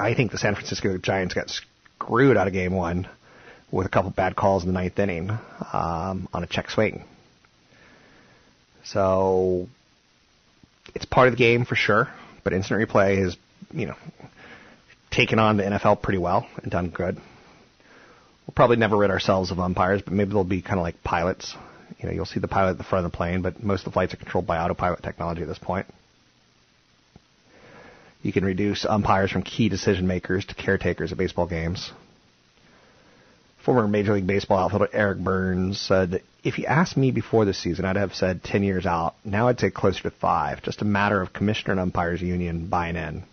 I 0.00 0.14
think 0.14 0.32
the 0.32 0.38
San 0.38 0.54
Francisco 0.54 0.98
Giants 0.98 1.34
got 1.34 1.50
screwed 1.50 2.36
out 2.36 2.48
of 2.48 2.52
game 2.52 2.74
one 2.74 3.08
with 3.70 3.86
a 3.86 3.90
couple 3.90 4.10
bad 4.10 4.34
calls 4.34 4.64
in 4.64 4.68
the 4.68 4.72
ninth 4.72 4.98
inning 4.98 5.30
um, 5.30 6.28
on 6.32 6.42
a 6.42 6.46
check 6.48 6.70
swing. 6.70 7.04
So 8.84 9.68
it's 10.94 11.04
part 11.04 11.28
of 11.28 11.34
the 11.34 11.38
game 11.38 11.64
for 11.64 11.76
sure, 11.76 12.08
but 12.42 12.52
instant 12.52 12.80
replay 12.80 13.22
has, 13.22 13.36
you 13.72 13.86
know, 13.86 13.96
taken 15.10 15.38
on 15.38 15.56
the 15.56 15.62
NFL 15.62 16.02
pretty 16.02 16.18
well 16.18 16.46
and 16.62 16.70
done 16.70 16.90
good. 16.90 17.16
We'll 18.46 18.54
probably 18.54 18.76
never 18.76 18.96
rid 18.96 19.10
ourselves 19.10 19.50
of 19.50 19.58
umpires, 19.58 20.02
but 20.02 20.12
maybe 20.12 20.32
they'll 20.32 20.44
be 20.44 20.60
kind 20.60 20.78
of 20.78 20.82
like 20.82 21.02
pilots. 21.02 21.54
You 21.98 22.08
know, 22.08 22.14
you'll 22.14 22.26
see 22.26 22.40
the 22.40 22.48
pilot 22.48 22.72
at 22.72 22.78
the 22.78 22.84
front 22.84 23.06
of 23.06 23.12
the 23.12 23.16
plane, 23.16 23.40
but 23.40 23.62
most 23.62 23.80
of 23.80 23.84
the 23.86 23.90
flights 23.92 24.12
are 24.12 24.18
controlled 24.18 24.46
by 24.46 24.58
autopilot 24.58 25.02
technology 25.02 25.42
at 25.42 25.48
this 25.48 25.58
point. 25.58 25.86
You 28.22 28.32
can 28.32 28.44
reduce 28.44 28.84
umpires 28.84 29.30
from 29.30 29.42
key 29.42 29.68
decision 29.68 30.06
makers 30.06 30.44
to 30.46 30.54
caretakers 30.54 31.12
at 31.12 31.18
baseball 31.18 31.46
games. 31.46 31.92
Former 33.64 33.88
Major 33.88 34.12
League 34.12 34.26
Baseball 34.26 34.58
outfielder 34.58 34.90
Eric 34.92 35.18
Byrnes 35.18 35.80
said, 35.80 36.22
if 36.42 36.58
you 36.58 36.66
asked 36.66 36.98
me 36.98 37.10
before 37.10 37.46
the 37.46 37.54
season, 37.54 37.86
I'd 37.86 37.96
have 37.96 38.14
said 38.14 38.44
10 38.44 38.62
years 38.62 38.84
out. 38.84 39.14
Now 39.24 39.48
I'd 39.48 39.58
say 39.58 39.70
closer 39.70 40.02
to 40.02 40.10
five. 40.10 40.62
Just 40.62 40.82
a 40.82 40.84
matter 40.84 41.22
of 41.22 41.32
commissioner 41.32 41.72
and 41.72 41.80
umpires 41.80 42.20
union 42.20 42.68
buying 42.68 42.96
in. 42.96 43.24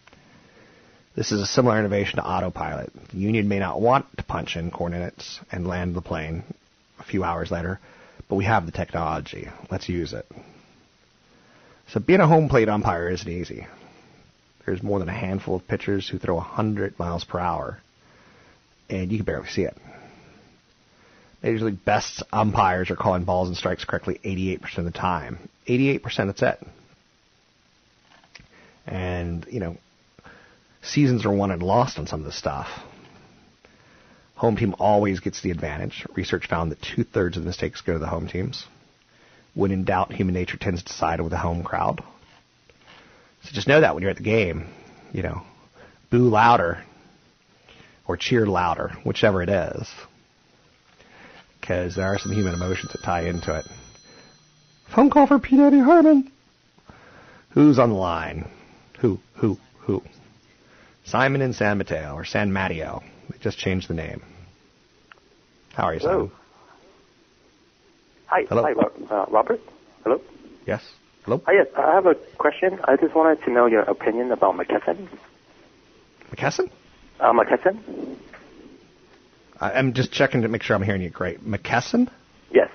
This 1.18 1.34
is 1.34 1.42
a 1.42 1.46
similar 1.46 1.78
innovation 1.78 2.16
to 2.16 2.26
autopilot. 2.26 2.94
The 3.12 3.18
union 3.18 3.50
may 3.50 3.60
not 3.60 3.82
want 3.82 4.06
to 4.18 4.24
punch 4.24 4.56
in 4.56 4.72
coordinates 4.72 5.42
and 5.52 5.68
land 5.68 5.94
the 5.94 6.02
plane 6.02 6.44
a 7.00 7.04
few 7.04 7.26
hours 7.26 7.52
later, 7.52 7.82
but 8.30 8.38
we 8.38 8.46
have 8.46 8.66
the 8.66 8.72
technology. 8.72 9.50
Let's 9.70 9.90
use 9.90 10.14
it. 10.14 10.26
So 11.90 12.00
being 12.00 12.22
a 12.22 12.28
home 12.28 12.48
plate 12.48 12.70
umpire 12.70 13.10
isn't 13.10 13.28
easy. 13.28 13.68
There's 14.66 14.82
more 14.82 15.00
than 15.00 15.10
a 15.10 15.14
handful 15.14 15.58
of 15.58 15.68
pitchers 15.68 16.08
who 16.08 16.18
throw 16.18 16.36
100 16.36 16.98
miles 16.98 17.26
per 17.26 17.40
hour, 17.40 17.80
and 18.90 19.12
you 19.12 19.18
can 19.18 19.26
barely 19.26 19.50
see 19.50 19.64
it. 19.64 19.76
Major 21.42 21.66
League 21.66 21.84
best 21.84 22.22
umpires 22.32 22.92
are 22.92 22.96
calling 22.96 23.24
balls 23.24 23.48
and 23.48 23.58
strikes 23.58 23.84
correctly 23.84 24.20
88% 24.24 24.78
of 24.78 24.86
the 24.86 24.92
time. 24.92 25.50
88%, 25.68 26.04
that's 26.28 26.42
it. 26.44 26.60
And, 28.86 29.46
you 29.50 29.60
know, 29.60 29.78
seasons 30.84 31.26
are 31.26 31.32
won 31.32 31.52
and 31.52 31.64
lost 31.64 31.98
on 31.98 32.08
some 32.08 32.20
of 32.20 32.26
this 32.26 32.38
stuff. 32.38 32.68
Home 34.36 34.56
team 34.56 34.76
always 34.80 35.20
gets 35.20 35.42
the 35.42 35.52
advantage. 35.52 36.06
Research 36.16 36.48
found 36.48 36.72
that 36.72 36.82
two 36.82 37.04
thirds 37.04 37.38
of 37.38 37.44
the 37.44 37.48
mistakes 37.48 37.82
go 37.82 37.94
to 37.94 38.00
the 38.00 38.08
home 38.08 38.28
teams. 38.28 38.66
When 39.54 39.72
in 39.72 39.84
doubt, 39.84 40.14
human 40.14 40.34
nature 40.34 40.58
tends 40.58 40.84
to 40.84 40.94
side 40.94 41.22
with 41.22 41.32
the 41.32 41.38
home 41.38 41.64
crowd. 41.64 42.02
So 43.44 43.52
just 43.52 43.68
know 43.68 43.82
that 43.82 43.94
when 43.94 44.02
you're 44.02 44.12
at 44.12 44.18
the 44.18 44.24
game, 44.24 44.68
you 45.12 45.24
know, 45.24 45.42
boo 46.10 46.30
louder 46.30 46.84
or 48.08 48.18
cheer 48.18 48.46
louder, 48.46 48.92
whichever 49.04 49.42
it 49.42 49.50
is 49.50 49.88
because 51.62 51.96
there 51.96 52.08
are 52.08 52.18
some 52.18 52.32
human 52.34 52.54
emotions 52.54 52.92
that 52.92 53.04
tie 53.04 53.28
into 53.28 53.56
it. 53.56 53.66
Phone 54.94 55.10
call 55.10 55.28
for 55.28 55.40
P. 55.40 55.58
Daddy 55.58 55.80
Harmon. 55.80 56.30
Who's 57.52 57.80
on 57.80 57.90
the 57.90 57.96
line? 57.96 58.50
Who? 59.00 59.20
Who? 59.36 59.58
Who? 59.80 60.02
Simon 61.06 61.42
in 61.42 61.54
San 61.54 61.78
Mateo 61.78 62.14
or 62.16 62.26
San 62.26 62.52
Mateo. 62.52 63.02
They 63.30 63.38
just 63.38 63.58
changed 63.58 63.88
the 63.88 63.94
name. 63.94 64.22
How 65.74 65.84
are 65.84 65.94
you, 65.94 66.00
Hello. 66.00 66.14
Simon? 66.14 66.32
Hi, 68.28 68.44
Hello. 68.50 68.64
hi, 68.64 69.16
uh, 69.16 69.26
Robert. 69.30 69.60
Hello. 70.04 70.22
Yes. 70.66 70.82
Hello. 71.26 71.42
Hi, 71.46 71.54
yes, 71.54 71.68
I 71.78 71.94
have 71.94 72.06
a 72.06 72.16
question. 72.38 72.80
I 72.86 72.96
just 72.96 73.14
wanted 73.14 73.44
to 73.46 73.52
know 73.52 73.66
your 73.68 73.82
opinion 73.82 74.32
about 74.32 74.56
McKesson. 74.58 75.08
McKesson? 76.32 76.70
Uh, 77.20 77.34
McKesson? 77.34 78.18
I'm 79.62 79.94
just 79.94 80.12
checking 80.12 80.42
to 80.42 80.48
make 80.48 80.64
sure 80.64 80.76
I'm 80.76 80.82
hearing 80.82 81.04
you 81.04 81.10
great. 81.12 81.46
McKesson? 81.46 82.10
Yes. 82.50 82.70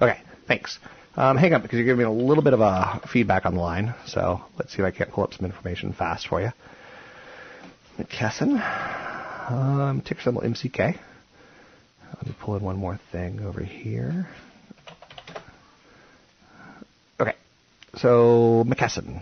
Okay, 0.00 0.20
thanks. 0.46 0.78
Um, 1.16 1.36
hang 1.36 1.52
on, 1.54 1.60
because 1.60 1.76
you're 1.76 1.84
giving 1.84 1.98
me 1.98 2.04
a 2.04 2.10
little 2.10 2.44
bit 2.44 2.54
of 2.54 2.60
a 2.60 3.00
feedback 3.12 3.44
on 3.46 3.54
the 3.54 3.60
line. 3.60 3.94
So 4.06 4.40
let's 4.58 4.72
see 4.72 4.80
if 4.82 4.86
I 4.86 4.92
can't 4.92 5.10
pull 5.10 5.24
up 5.24 5.34
some 5.34 5.44
information 5.44 5.92
fast 5.92 6.28
for 6.28 6.40
you. 6.40 6.50
McKesson, 7.98 8.60
um, 9.50 10.00
ticker 10.02 10.22
symbol 10.22 10.40
MCK. 10.42 10.98
Let 12.14 12.26
me 12.26 12.34
pull 12.40 12.56
in 12.56 12.62
one 12.62 12.76
more 12.76 13.00
thing 13.10 13.40
over 13.40 13.60
here. 13.60 14.28
Okay, 17.18 17.34
so 17.96 18.64
McKesson. 18.66 19.20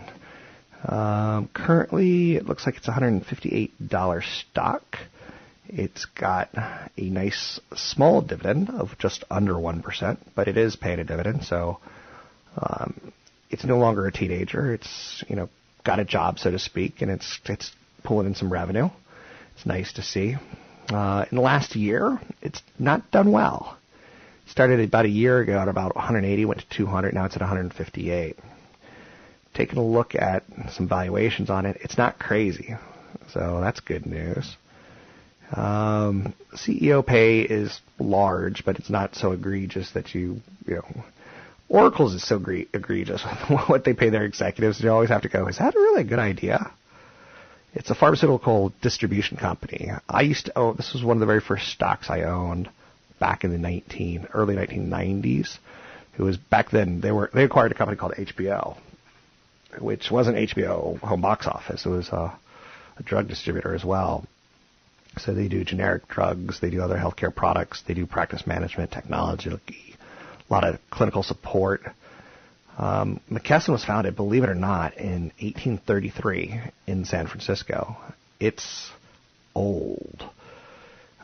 Um, 0.85 1.49
currently, 1.53 2.35
it 2.35 2.45
looks 2.45 2.65
like 2.65 2.77
it's 2.77 2.87
$158 2.87 4.23
stock. 4.23 4.97
It's 5.67 6.05
got 6.05 6.49
a 6.55 6.89
nice 6.97 7.59
small 7.75 8.21
dividend 8.21 8.69
of 8.69 8.97
just 8.97 9.23
under 9.29 9.53
1%, 9.53 10.17
but 10.35 10.47
it 10.47 10.57
is 10.57 10.75
paying 10.75 10.99
a 10.99 11.03
dividend, 11.03 11.43
so 11.43 11.79
um, 12.57 13.13
it's 13.49 13.63
no 13.63 13.77
longer 13.77 14.07
a 14.07 14.11
teenager. 14.11 14.73
It's, 14.73 15.23
you 15.27 15.35
know, 15.35 15.49
got 15.83 15.99
a 15.99 16.05
job, 16.05 16.39
so 16.39 16.51
to 16.51 16.59
speak, 16.59 17.01
and 17.01 17.11
it's, 17.11 17.39
it's 17.45 17.71
pulling 18.03 18.27
in 18.27 18.35
some 18.35 18.51
revenue. 18.51 18.89
It's 19.55 19.65
nice 19.65 19.93
to 19.93 20.01
see. 20.01 20.35
Uh, 20.89 21.25
in 21.31 21.37
the 21.37 21.41
last 21.43 21.75
year, 21.75 22.19
it's 22.41 22.61
not 22.77 23.11
done 23.11 23.31
well. 23.31 23.77
Started 24.47 24.79
about 24.81 25.05
a 25.05 25.09
year 25.09 25.39
ago 25.39 25.57
at 25.57 25.67
about 25.67 25.95
180, 25.95 26.45
went 26.45 26.61
to 26.61 26.77
200, 26.77 27.13
now 27.13 27.25
it's 27.25 27.35
at 27.35 27.41
158. 27.41 28.37
Taking 29.53 29.77
a 29.77 29.85
look 29.85 30.15
at 30.15 30.43
some 30.71 30.87
valuations 30.87 31.49
on 31.49 31.65
it, 31.65 31.77
it's 31.81 31.97
not 31.97 32.19
crazy. 32.19 32.75
So 33.31 33.59
that's 33.61 33.79
good 33.79 34.05
news. 34.05 34.55
Um, 35.55 36.33
CEO 36.55 37.05
pay 37.05 37.41
is 37.41 37.81
large, 37.99 38.63
but 38.63 38.77
it's 38.77 38.89
not 38.89 39.15
so 39.15 39.31
egregious 39.33 39.91
that 39.91 40.15
you, 40.15 40.41
you 40.65 40.75
know, 40.75 41.03
Oracle's 41.67 42.13
is 42.13 42.27
so 42.27 42.39
gre- 42.39 42.63
egregious 42.73 43.23
with 43.49 43.59
what 43.67 43.83
they 43.83 43.93
pay 43.93 44.09
their 44.09 44.25
executives. 44.25 44.81
You 44.81 44.91
always 44.91 45.09
have 45.09 45.23
to 45.23 45.29
go, 45.29 45.47
is 45.47 45.57
that 45.57 45.75
a 45.75 45.79
really 45.79 46.01
a 46.01 46.05
good 46.05 46.19
idea? 46.19 46.71
It's 47.73 47.89
a 47.89 47.95
pharmaceutical 47.95 48.73
distribution 48.81 49.37
company. 49.37 49.91
I 50.09 50.21
used 50.21 50.47
to 50.47 50.57
own, 50.57 50.75
this 50.75 50.93
was 50.93 51.03
one 51.03 51.17
of 51.17 51.21
the 51.21 51.25
very 51.25 51.39
first 51.39 51.69
stocks 51.69 52.09
I 52.09 52.23
owned 52.23 52.69
back 53.19 53.43
in 53.43 53.51
the 53.51 53.57
19, 53.57 54.27
early 54.33 54.55
1990s. 54.55 55.57
It 56.17 56.21
was 56.21 56.35
back 56.35 56.71
then, 56.71 56.99
they 56.99 57.11
were, 57.11 57.29
they 57.33 57.43
acquired 57.43 57.71
a 57.71 57.75
company 57.75 57.97
called 57.97 58.13
HBO, 58.13 58.77
which 59.79 60.11
wasn't 60.11 60.37
HBO 60.37 60.99
home 60.99 61.21
box 61.21 61.47
office. 61.47 61.85
It 61.85 61.89
was 61.89 62.09
a, 62.09 62.37
a 62.97 63.03
drug 63.03 63.29
distributor 63.29 63.73
as 63.73 63.85
well. 63.85 64.25
So 65.17 65.33
they 65.33 65.47
do 65.47 65.63
generic 65.63 66.07
drugs, 66.07 66.59
they 66.61 66.69
do 66.69 66.81
other 66.81 66.97
healthcare 66.97 67.35
products, 67.35 67.83
they 67.85 67.93
do 67.93 68.05
practice 68.05 68.47
management, 68.47 68.91
technology, 68.91 69.49
a 69.49 70.53
lot 70.53 70.63
of 70.63 70.79
clinical 70.89 71.21
support. 71.21 71.81
Um, 72.77 73.19
McKesson 73.29 73.69
was 73.69 73.83
founded, 73.83 74.15
believe 74.15 74.43
it 74.43 74.49
or 74.49 74.55
not, 74.55 74.97
in 74.97 75.31
1833 75.39 76.61
in 76.87 77.05
San 77.05 77.27
Francisco. 77.27 77.97
It's 78.39 78.89
old. 79.53 80.23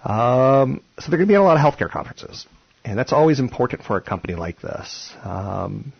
Um, 0.03 0.81
so 0.99 1.09
they're 1.09 1.17
going 1.17 1.27
to 1.27 1.31
be 1.31 1.35
at 1.35 1.41
a 1.41 1.43
lot 1.43 1.57
of 1.57 1.63
healthcare 1.63 1.89
conferences, 1.89 2.45
and 2.85 2.97
that's 2.97 3.13
always 3.13 3.39
important 3.39 3.83
for 3.83 3.97
a 3.97 4.01
company 4.01 4.35
like 4.35 4.61
this. 4.61 5.13
Um, 5.23 5.93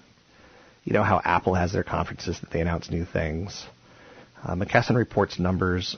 you 0.84 0.93
know 0.93 1.04
how 1.04 1.21
Apple 1.23 1.56
has 1.56 1.73
their 1.73 1.84
conferences 1.84 2.39
that 2.39 2.50
they 2.52 2.62
announce 2.62 2.89
new 2.89 3.06
things. 3.06 3.65
Uh, 4.43 4.56
McKesson 4.56 4.95
reports 4.95 5.39
numbers 5.39 5.97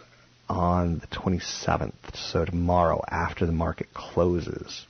on 0.49 0.99
the 0.99 1.07
27th, 1.07 1.93
so 2.15 2.43
tomorrow 2.43 3.03
after 3.07 3.45
the 3.45 3.51
market 3.51 3.93
closes. 3.93 4.85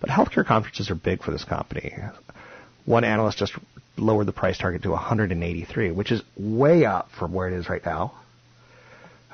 But 0.00 0.10
healthcare 0.10 0.44
conferences 0.44 0.90
are 0.90 0.94
big 0.94 1.22
for 1.22 1.30
this 1.30 1.44
company. 1.44 1.94
One 2.84 3.04
analyst 3.04 3.38
just 3.38 3.52
lowered 3.96 4.26
the 4.26 4.32
price 4.32 4.58
target 4.58 4.82
to 4.82 4.90
183, 4.90 5.90
which 5.90 6.12
is 6.12 6.22
way 6.36 6.84
up 6.84 7.10
from 7.18 7.32
where 7.32 7.48
it 7.48 7.54
is 7.54 7.68
right 7.68 7.84
now. 7.84 8.14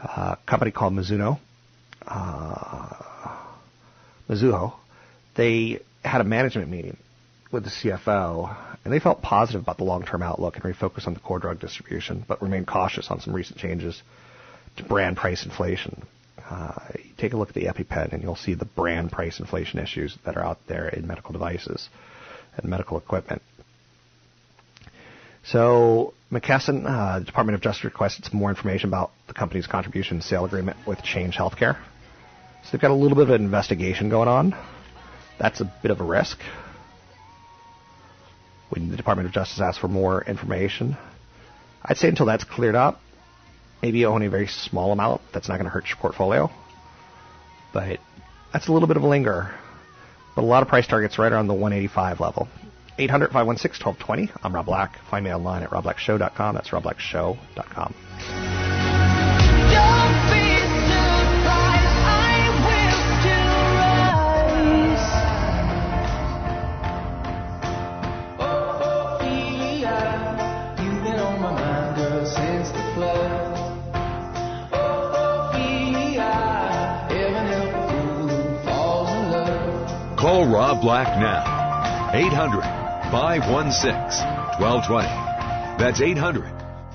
Uh, 0.03 0.37
a 0.37 0.51
company 0.51 0.72
called 0.72 0.92
Mizuno, 0.92 1.38
uh, 2.07 3.37
Mizuho, 4.29 4.75
they 5.37 5.81
had 6.05 6.20
a 6.20 6.25
management 6.25 6.68
meeting 6.68 6.96
with 7.53 7.64
the 7.64 7.70
CFO, 7.70 8.57
and 8.85 8.92
they 8.92 8.98
felt 8.98 9.22
positive 9.22 9.62
about 9.62 9.79
the 9.79 9.85
long-term 9.85 10.22
outlook 10.22 10.57
and 10.57 10.64
refocus 10.64 11.07
on 11.07 11.14
the 11.14 11.20
core 11.20 11.38
drug 11.38 11.61
distribution, 11.61 12.25
but 12.27 12.42
remained 12.42 12.66
cautious 12.66 13.11
on 13.11 13.20
some 13.20 13.33
recent 13.33 13.59
changes 13.59 14.03
to 14.76 14.85
brand 14.85 15.16
price 15.16 15.44
inflation. 15.44 16.02
Uh, 16.48 16.74
take 17.18 17.32
a 17.32 17.37
look 17.37 17.48
at 17.48 17.54
the 17.54 17.66
EpiPen, 17.66 18.12
and 18.12 18.22
you'll 18.22 18.37
see 18.37 18.54
the 18.54 18.64
brand 18.64 19.11
price 19.11 19.40
inflation 19.40 19.78
issues 19.78 20.16
that 20.24 20.37
are 20.37 20.44
out 20.44 20.58
there 20.66 20.88
in 20.88 21.06
medical 21.06 21.32
devices 21.32 21.88
and 22.56 22.68
medical 22.68 22.98
equipment. 22.98 23.42
So 25.44 26.14
McKesson, 26.30 26.85
uh, 26.87 27.18
the 27.18 27.24
Department 27.24 27.54
of 27.54 27.62
Justice 27.62 27.85
requested 27.85 28.24
some 28.26 28.38
more 28.38 28.50
information 28.50 28.88
about 28.88 29.11
the 29.26 29.35
company's 29.35 29.66
contribution 29.66 30.20
sale 30.20 30.44
agreement 30.44 30.76
with 30.87 31.02
Change 31.02 31.37
Healthcare. 31.37 31.76
So 32.64 32.68
they've 32.72 32.80
got 32.80 32.90
a 32.90 32.94
little 32.94 33.16
bit 33.16 33.28
of 33.28 33.30
an 33.30 33.44
investigation 33.44 34.08
going 34.08 34.28
on. 34.28 34.54
That's 35.38 35.61
a 35.61 35.72
bit 35.82 35.90
of 35.90 36.00
a 36.00 36.04
risk. 36.04 36.38
When 38.68 38.90
the 38.90 38.96
Department 38.96 39.26
of 39.26 39.35
Justice 39.35 39.61
asks 39.61 39.78
for 39.78 39.88
more 39.88 40.22
information, 40.22 40.96
I'd 41.85 41.96
say 41.96 42.08
until 42.08 42.26
that's 42.26 42.44
cleared 42.44 42.76
up, 42.76 43.00
maybe 43.83 43.99
you 43.99 44.07
own 44.07 44.23
a 44.23 44.31
very 44.31 44.47
small 44.47 44.92
amount. 44.92 45.21
That's 45.33 45.49
not 45.49 45.57
going 45.57 45.64
to 45.64 45.71
hurt 45.71 45.88
your 45.88 45.97
portfolio. 45.97 46.51
But 47.73 48.01
that's 48.53 48.68
a 48.68 48.73
little 48.73 48.88
bit 48.88 48.97
of 48.97 49.03
a 49.03 49.09
linger. 49.09 49.55
But 50.35 50.42
a 50.42 50.47
lot 50.47 50.62
of 50.62 50.68
price 50.68 50.87
targets 50.87 51.18
right 51.18 51.33
around 51.33 51.49
the 51.49 51.55
185 51.55 52.21
level. 52.21 52.49
800 52.99 53.33
516 53.33 53.85
1220. 53.85 54.40
I'm 54.45 54.55
Rob 54.55 54.66
Black. 54.66 54.99
Find 55.11 55.25
me 55.25 55.33
online 55.33 55.62
at 55.62 55.71
robblackshow.com. 55.71 56.55
That's 56.55 56.68
robblackshow.com. 56.68 58.51
Call 80.22 80.46
Rob 80.46 80.80
Black 80.80 81.18
now. 81.18 82.12
800 82.14 82.62
516 83.11 83.90
1220. 84.62 85.08
That's 85.82 86.00
800 86.00 86.44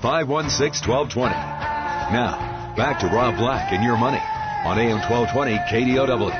516 0.00 0.88
1220. 0.88 1.34
Now, 2.08 2.72
back 2.74 3.00
to 3.00 3.06
Rob 3.08 3.36
Black 3.36 3.70
and 3.70 3.84
your 3.84 3.98
money 3.98 4.16
on 4.64 4.78
AM 4.78 5.04
1220 5.04 5.58
KDOW. 5.68 6.32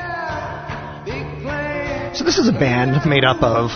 So 2.16 2.24
this 2.24 2.38
is 2.38 2.48
a 2.48 2.52
band 2.52 3.04
made 3.04 3.22
up 3.24 3.42
of 3.42 3.70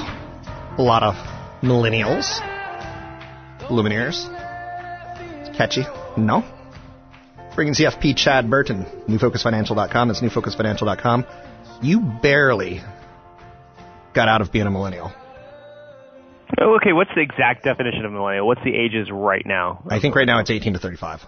a 0.79 0.83
lot 0.83 1.03
of 1.03 1.15
millennials, 1.61 2.41
Lumineers. 3.69 4.27
It's 5.47 5.55
catchy. 5.55 5.85
No? 6.17 6.45
Bringing 7.55 7.75
CFP 7.75 8.17
Chad 8.17 8.49
Burton, 8.49 8.87
newfocusfinancial.com. 9.07 10.09
That's 10.09 10.23
newfocusfinancial.com. 10.23 11.27
You 11.83 12.01
barely 12.01 12.81
got 14.15 14.29
out 14.29 14.41
of 14.41 14.53
being 14.53 14.67
a 14.67 14.71
millennial. 14.71 15.13
Oh, 16.61 16.77
Okay, 16.77 16.93
what's 16.93 17.11
the 17.15 17.23
exact 17.23 17.65
definition 17.65 18.05
of 18.05 18.13
millennial? 18.13 18.47
What's 18.47 18.63
the 18.63 18.75
ages 18.75 19.09
right 19.11 19.45
now? 19.45 19.83
I 19.89 20.01
think 20.01 20.15
right 20.15 20.27
now 20.27 20.39
it's 20.41 20.51
18 20.51 20.75
to 20.75 20.79
35. 20.79 21.23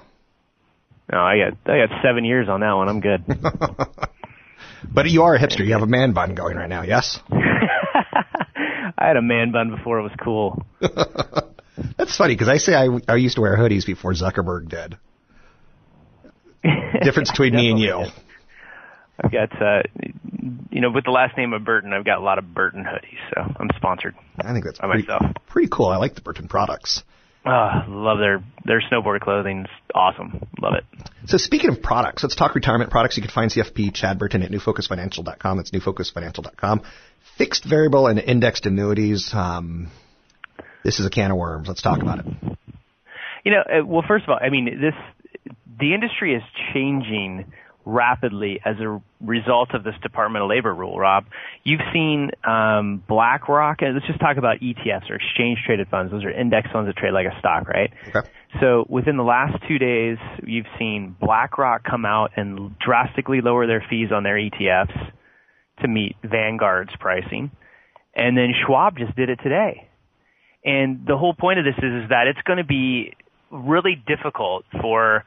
Oh, 1.12 1.16
I 1.18 1.36
got 1.38 1.70
I 1.72 1.86
got 1.86 2.02
seven 2.02 2.24
years 2.24 2.48
on 2.48 2.60
that 2.60 2.72
one. 2.72 2.88
I'm 2.88 3.00
good. 3.00 3.24
But 4.92 5.08
you 5.08 5.22
are 5.22 5.34
a 5.34 5.38
hipster. 5.40 5.64
You 5.66 5.72
have 5.72 5.82
a 5.82 5.86
man 5.86 6.12
bun 6.12 6.34
going 6.34 6.56
right 6.56 6.68
now, 6.68 6.82
yes? 6.82 7.18
I 7.30 9.06
had 9.08 9.16
a 9.16 9.22
man 9.22 9.50
bun 9.50 9.70
before 9.74 9.98
it 9.98 10.02
was 10.02 10.12
cool. 10.22 10.64
That's 11.98 12.16
funny 12.16 12.34
because 12.34 12.48
I 12.48 12.58
say 12.58 12.74
I, 12.74 12.86
I 13.08 13.16
used 13.16 13.36
to 13.36 13.40
wear 13.40 13.56
hoodies 13.56 13.86
before 13.86 14.12
Zuckerberg 14.12 14.68
did. 14.68 14.96
Difference 17.02 17.30
between 17.30 17.54
me 17.56 17.70
and 17.70 17.78
you. 17.78 17.88
Definitely 17.88 18.23
I've 19.22 19.30
got, 19.30 19.62
uh, 19.62 19.82
you 20.70 20.80
know, 20.80 20.90
with 20.90 21.04
the 21.04 21.10
last 21.10 21.36
name 21.36 21.52
of 21.52 21.64
Burton, 21.64 21.92
I've 21.92 22.04
got 22.04 22.18
a 22.18 22.24
lot 22.24 22.38
of 22.38 22.52
Burton 22.52 22.84
hoodies, 22.84 23.18
so 23.34 23.40
I'm 23.58 23.68
sponsored. 23.76 24.14
I 24.40 24.52
think 24.52 24.64
that's 24.64 24.78
By 24.80 24.88
pretty, 24.88 25.06
myself. 25.06 25.36
pretty 25.46 25.68
cool. 25.70 25.86
I 25.86 25.96
like 25.98 26.14
the 26.14 26.20
Burton 26.20 26.48
products. 26.48 27.02
Ah, 27.46 27.84
love 27.88 28.18
their 28.18 28.42
their 28.64 28.80
snowboard 28.80 29.20
clothing. 29.20 29.60
It's 29.60 29.72
awesome. 29.94 30.46
Love 30.60 30.74
it. 30.74 30.84
So 31.26 31.36
speaking 31.36 31.68
of 31.70 31.82
products, 31.82 32.22
let's 32.22 32.34
talk 32.34 32.54
retirement 32.54 32.90
products. 32.90 33.18
You 33.18 33.22
can 33.22 33.30
find 33.30 33.50
CFP 33.50 33.94
Chad 33.94 34.18
Burton 34.18 34.42
at 34.42 34.50
newfocusfinancial.com. 34.50 35.56
That's 35.58 35.70
newfocusfinancial.com. 35.70 36.82
Fixed 37.36 37.64
variable 37.66 38.06
and 38.06 38.18
indexed 38.18 38.64
annuities. 38.64 39.30
Um, 39.34 39.90
this 40.84 41.00
is 41.00 41.06
a 41.06 41.10
can 41.10 41.30
of 41.32 41.36
worms. 41.36 41.68
Let's 41.68 41.82
talk 41.82 42.00
about 42.00 42.20
it. 42.20 42.26
You 43.44 43.52
know, 43.52 43.60
uh, 43.60 43.84
well, 43.84 44.02
first 44.08 44.24
of 44.24 44.30
all, 44.30 44.38
I 44.40 44.48
mean, 44.48 44.80
this 44.80 44.94
the 45.78 45.92
industry 45.92 46.34
is 46.34 46.42
changing 46.72 47.52
rapidly 47.84 48.60
as 48.64 48.76
a 48.80 49.00
result 49.20 49.74
of 49.74 49.84
this 49.84 49.94
Department 50.02 50.42
of 50.42 50.48
Labor 50.48 50.74
rule. 50.74 50.98
Rob, 50.98 51.26
you've 51.62 51.80
seen 51.92 52.30
um, 52.44 53.02
BlackRock. 53.08 53.82
And 53.82 53.94
let's 53.94 54.06
just 54.06 54.20
talk 54.20 54.36
about 54.36 54.60
ETFs 54.60 55.10
or 55.10 55.16
exchange 55.16 55.58
traded 55.66 55.88
funds. 55.88 56.12
Those 56.12 56.24
are 56.24 56.30
index 56.30 56.70
funds 56.72 56.88
that 56.88 56.96
trade 56.96 57.12
like 57.12 57.26
a 57.26 57.38
stock, 57.38 57.68
right? 57.68 57.92
Okay. 58.08 58.28
So 58.60 58.86
within 58.88 59.16
the 59.16 59.24
last 59.24 59.56
two 59.66 59.78
days, 59.78 60.18
you've 60.46 60.66
seen 60.78 61.16
BlackRock 61.20 61.84
come 61.84 62.04
out 62.04 62.32
and 62.36 62.78
drastically 62.78 63.40
lower 63.40 63.66
their 63.66 63.84
fees 63.88 64.10
on 64.12 64.22
their 64.22 64.36
ETFs 64.36 65.12
to 65.82 65.88
meet 65.88 66.16
Vanguard's 66.22 66.94
pricing, 67.00 67.50
and 68.14 68.36
then 68.36 68.52
Schwab 68.64 68.96
just 68.96 69.16
did 69.16 69.28
it 69.28 69.40
today. 69.42 69.88
And 70.64 71.04
the 71.06 71.16
whole 71.16 71.34
point 71.34 71.58
of 71.58 71.64
this 71.64 71.74
is, 71.78 72.04
is 72.04 72.08
that 72.10 72.26
it's 72.28 72.40
going 72.46 72.58
to 72.58 72.64
be 72.64 73.12
really 73.50 74.02
difficult 74.06 74.64
for 74.80 75.24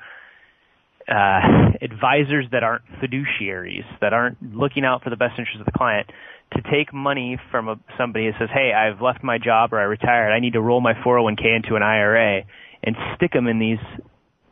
uh, 1.07 1.71
advisors 1.81 2.45
that 2.51 2.63
aren't 2.63 2.83
fiduciaries, 3.01 3.85
that 4.01 4.13
aren't 4.13 4.37
looking 4.55 4.83
out 4.83 5.03
for 5.03 5.09
the 5.09 5.15
best 5.15 5.37
interest 5.37 5.59
of 5.59 5.65
the 5.65 5.71
client, 5.71 6.09
to 6.53 6.61
take 6.71 6.93
money 6.93 7.37
from 7.51 7.67
a, 7.67 7.79
somebody 7.97 8.29
that 8.29 8.39
says, 8.39 8.49
"Hey, 8.53 8.73
I've 8.73 9.01
left 9.01 9.23
my 9.23 9.37
job 9.37 9.73
or 9.73 9.79
I 9.79 9.83
retired. 9.83 10.31
I 10.31 10.39
need 10.39 10.53
to 10.53 10.61
roll 10.61 10.81
my 10.81 10.93
401k 10.93 11.55
into 11.55 11.75
an 11.75 11.83
IRA," 11.83 12.43
and 12.83 12.95
stick 13.15 13.31
them 13.33 13.47
in 13.47 13.59
these 13.59 13.79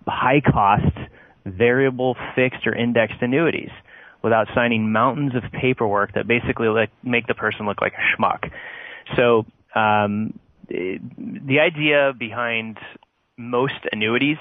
high-cost 0.07 0.97
variable, 1.45 2.15
fixed, 2.35 2.65
or 2.65 2.75
indexed 2.75 3.21
annuities 3.21 3.71
without 4.23 4.47
signing 4.55 4.91
mountains 4.91 5.33
of 5.35 5.43
paperwork 5.51 6.13
that 6.13 6.27
basically 6.27 6.67
make 7.03 7.27
the 7.27 7.35
person 7.35 7.65
look 7.67 7.79
like 7.79 7.93
a 7.93 8.21
schmuck. 8.21 8.49
So 9.15 9.45
um, 9.75 10.39
the 10.67 11.59
idea 11.59 12.11
behind 12.17 12.77
most 13.37 13.75
annuities 13.91 14.37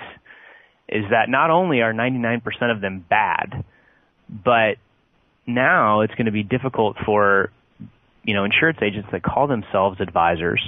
is 0.89 1.05
that 1.11 1.29
not 1.29 1.51
only 1.51 1.81
are 1.81 1.93
99% 1.93 2.43
of 2.75 2.81
them 2.81 3.05
bad, 3.09 3.65
but 4.29 4.77
now 5.47 6.01
it's 6.01 6.15
going 6.15 6.27
to 6.27 6.33
be 6.33 6.43
difficult 6.43 6.97
for 7.05 7.51
you 8.23 8.35
know 8.35 8.45
insurance 8.45 8.79
agents 8.83 9.09
that 9.13 9.23
call 9.23 9.47
themselves 9.47 10.01
advisors 10.01 10.61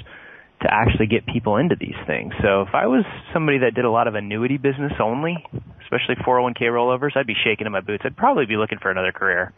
to 0.62 0.68
actually 0.72 1.07
get 1.07 1.26
people 1.26 1.57
into 1.57 1.76
these 1.79 1.96
things. 2.07 2.33
So 2.40 2.62
if 2.62 2.74
I 2.74 2.87
was 2.87 3.05
somebody 3.33 3.59
that 3.59 3.74
did 3.74 3.85
a 3.85 3.90
lot 3.90 4.09
of 4.09 4.14
annuity 4.14 4.57
business 4.57 4.92
only, 5.00 5.37
especially 5.83 6.16
401k 6.26 6.62
rollovers, 6.62 7.14
I'd 7.14 7.26
be 7.26 7.37
shaking 7.44 7.66
in 7.66 7.72
my 7.72 7.83
boots. 7.83 8.05
I'd 8.07 8.16
probably 8.16 8.46
be 8.46 8.57
looking 8.57 8.79
for 8.79 8.90
another 8.90 9.12
career, 9.12 9.52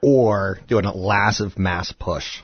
Or 0.00 0.58
doing 0.66 0.86
a 0.86 0.96
massive 0.96 1.58
mass 1.58 1.92
push. 1.92 2.40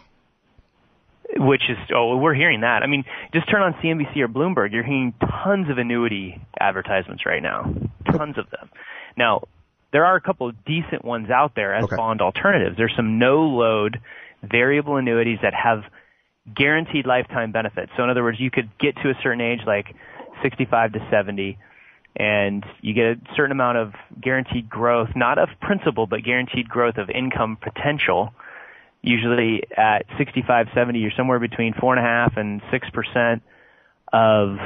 Which 1.37 1.63
is 1.69 1.77
oh, 1.95 2.17
we're 2.17 2.35
hearing 2.35 2.63
that. 2.63 2.83
I 2.83 2.87
mean, 2.87 3.05
just 3.33 3.49
turn 3.51 3.63
on 3.63 3.75
CNBC 3.75 4.17
or 4.19 4.29
Bloomberg, 4.29 4.73
you're 4.73 4.83
hearing 4.85 5.13
tons 5.21 5.69
of 5.71 5.79
annuity 5.79 6.41
advertisements 6.59 7.27
right 7.27 7.43
now. 7.43 7.73
Tons 8.11 8.39
of 8.39 8.51
them. 8.51 8.71
Now, 9.17 9.43
there 9.93 10.05
are 10.05 10.17
a 10.17 10.21
couple 10.21 10.49
of 10.49 10.65
decent 10.65 11.05
ones 11.05 11.31
out 11.31 11.55
there 11.55 11.75
as 11.75 11.85
Okay. 11.85 11.97
bond 11.97 12.21
alternatives. 12.21 12.77
There's 12.77 12.95
some 12.97 13.19
no 13.19 13.43
load 13.43 14.01
variable 14.43 14.97
annuities 14.97 15.39
that 15.43 15.55
have 15.55 15.83
guaranteed 16.55 17.07
lifetime 17.07 17.53
benefits. 17.53 17.93
So 17.97 18.05
in 18.05 18.11
other 18.11 18.23
words, 18.23 18.39
you 18.41 18.51
could 18.51 18.71
get 18.79 18.97
to 18.97 19.11
a 19.11 19.15
certain 19.23 19.41
age 19.41 19.61
like 19.67 19.95
65 20.43 20.93
to 20.93 21.07
70 21.11 21.59
and 22.17 22.65
you 22.81 22.95
get 22.95 23.05
a 23.05 23.17
certain 23.37 23.53
amount 23.53 23.79
of 23.79 23.93
guaranteed 24.21 24.69
growth, 24.69 25.11
not 25.15 25.39
of 25.39 25.49
principal, 25.61 26.07
but 26.07 26.23
guaranteed 26.25 26.69
growth 26.69 26.97
of 26.97 27.11
income 27.11 27.57
potential. 27.61 28.33
Usually 29.03 29.63
at 29.77 30.07
65, 30.19 30.67
70, 30.75 30.99
you're 30.99 31.13
somewhere 31.17 31.39
between 31.39 31.73
four 31.75 31.97
and 31.97 32.05
a 32.05 32.09
half 32.09 32.37
and 32.37 32.61
six 32.71 32.89
percent 32.91 33.43
of 34.13 34.57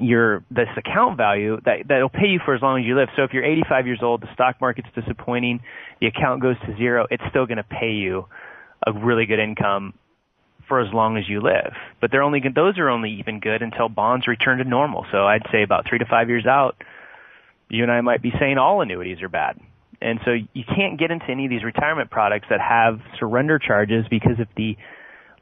your 0.00 0.44
this 0.50 0.68
account 0.76 1.16
value 1.16 1.58
that 1.64 1.86
that'll 1.88 2.08
pay 2.08 2.26
you 2.26 2.40
for 2.44 2.54
as 2.54 2.62
long 2.62 2.80
as 2.80 2.86
you 2.86 2.96
live. 2.96 3.08
So 3.16 3.22
if 3.22 3.32
you're 3.32 3.44
85 3.44 3.86
years 3.86 4.00
old, 4.02 4.22
the 4.22 4.32
stock 4.34 4.60
market's 4.60 4.88
disappointing, 4.94 5.60
the 6.00 6.06
account 6.06 6.42
goes 6.42 6.56
to 6.66 6.76
zero, 6.76 7.06
it's 7.10 7.22
still 7.30 7.46
going 7.46 7.58
to 7.58 7.64
pay 7.64 7.92
you 7.92 8.26
a 8.86 8.92
really 8.92 9.26
good 9.26 9.38
income 9.38 9.94
for 10.68 10.80
as 10.80 10.92
long 10.92 11.16
as 11.16 11.28
you 11.28 11.40
live. 11.40 11.72
But 12.00 12.10
they're 12.10 12.22
only 12.22 12.42
those 12.54 12.78
are 12.78 12.88
only 12.88 13.12
even 13.18 13.40
good 13.40 13.62
until 13.62 13.88
bonds 13.88 14.26
return 14.26 14.58
to 14.58 14.64
normal. 14.64 15.06
So 15.12 15.26
I'd 15.26 15.46
say 15.52 15.62
about 15.62 15.86
3 15.88 15.98
to 15.98 16.06
5 16.06 16.28
years 16.28 16.46
out, 16.46 16.76
you 17.68 17.82
and 17.82 17.92
I 17.92 18.00
might 18.00 18.22
be 18.22 18.32
saying 18.38 18.58
all 18.58 18.80
annuities 18.80 19.22
are 19.22 19.28
bad. 19.28 19.58
And 20.00 20.20
so 20.24 20.32
you 20.32 20.64
can't 20.64 20.98
get 20.98 21.10
into 21.10 21.26
any 21.30 21.46
of 21.46 21.50
these 21.50 21.64
retirement 21.64 22.10
products 22.10 22.46
that 22.50 22.60
have 22.60 23.00
surrender 23.18 23.58
charges 23.58 24.06
because 24.08 24.38
if 24.38 24.48
the 24.56 24.76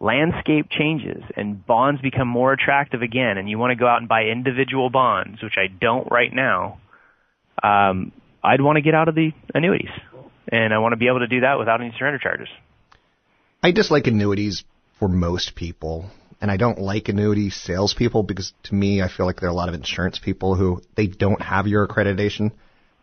landscape 0.00 0.66
changes 0.70 1.22
and 1.36 1.64
bonds 1.64 2.00
become 2.02 2.26
more 2.26 2.52
attractive 2.52 3.02
again 3.02 3.38
and 3.38 3.48
you 3.48 3.58
want 3.58 3.70
to 3.70 3.76
go 3.76 3.86
out 3.86 3.98
and 3.98 4.08
buy 4.08 4.24
individual 4.24 4.90
bonds, 4.90 5.42
which 5.42 5.54
I 5.56 5.68
don't 5.68 6.10
right 6.10 6.32
now, 6.32 6.80
um, 7.62 8.12
I'd 8.42 8.60
want 8.60 8.76
to 8.76 8.82
get 8.82 8.94
out 8.94 9.08
of 9.08 9.14
the 9.14 9.32
annuities. 9.54 9.90
And 10.48 10.74
I 10.74 10.78
want 10.78 10.92
to 10.92 10.96
be 10.96 11.06
able 11.06 11.20
to 11.20 11.28
do 11.28 11.40
that 11.40 11.58
without 11.58 11.80
any 11.80 11.94
surrender 11.98 12.18
charges. 12.18 12.48
I 13.62 13.70
dislike 13.70 14.08
annuities 14.08 14.64
for 14.98 15.08
most 15.08 15.54
people, 15.54 16.10
and 16.40 16.50
I 16.50 16.56
don't 16.56 16.78
like 16.78 17.08
annuity 17.08 17.50
salespeople 17.50 18.24
because 18.24 18.52
to 18.64 18.74
me, 18.74 19.00
I 19.00 19.08
feel 19.08 19.24
like 19.24 19.38
there 19.38 19.48
are 19.48 19.52
a 19.52 19.54
lot 19.54 19.68
of 19.68 19.74
insurance 19.74 20.18
people 20.18 20.56
who 20.56 20.82
they 20.96 21.06
don't 21.06 21.40
have 21.40 21.68
your 21.68 21.86
accreditation, 21.86 22.50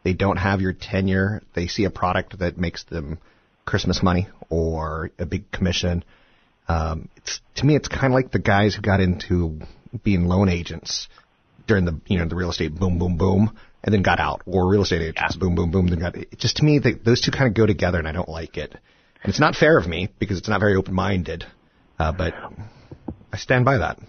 they 0.04 0.14
don't 0.14 0.38
have 0.38 0.62
your 0.62 0.74
tenure, 0.74 1.42
they 1.54 1.68
see 1.68 1.86
a 1.86 1.90
product 1.90 2.40
that 2.40 2.58
makes 2.58 2.84
them 2.84 3.20
Christmas 3.66 4.02
money 4.02 4.28
or 4.50 5.12
a 5.20 5.26
big 5.26 5.52
commission. 5.52 6.04
Um, 6.68 7.10
it's 7.18 7.42
to 7.56 7.66
me, 7.66 7.76
it's 7.76 7.88
kind 7.88 8.08
of 8.08 8.12
like 8.12 8.32
the 8.32 8.40
guys 8.40 8.76
who 8.76 8.82
got 8.82 9.00
into 9.00 9.60
being 10.04 10.26
loan 10.26 10.50
agents 10.50 11.08
during 11.68 11.86
the 11.86 12.00
you 12.08 12.18
know 12.18 12.28
the 12.28 12.36
real 12.36 12.50
estate 12.50 12.74
boom 12.74 12.98
boom 12.98 13.18
boom 13.18 13.56
and 13.84 13.94
then 13.94 14.02
got 14.02 14.20
out, 14.20 14.42
or 14.46 14.68
real 14.68 14.84
estate 14.84 15.02
agents 15.02 15.36
boom 15.36 15.56
boom 15.56 15.72
boom 15.72 15.88
then 15.88 16.00
got. 16.00 16.16
It 16.16 16.38
just 16.38 16.58
to 16.58 16.64
me, 16.64 16.80
they, 16.80 16.94
those 16.94 17.22
two 17.22 17.32
kind 17.32 17.48
of 17.48 17.54
go 17.54 17.66
together, 17.66 17.98
and 17.98 18.08
I 18.08 18.12
don't 18.12 18.30
like 18.30 18.58
it. 18.58 18.72
And 19.24 19.30
it's 19.30 19.40
not 19.40 19.56
fair 19.56 19.78
of 19.78 19.88
me 19.88 20.10
because 20.20 20.38
it's 20.38 20.50
not 20.50 20.60
very 20.60 20.76
open 20.76 20.94
minded. 20.94 21.46
Uh, 21.98 22.12
but 22.12 22.34
I 23.34 23.38
stand 23.38 23.66
by 23.66 23.80
that. 23.80 24.00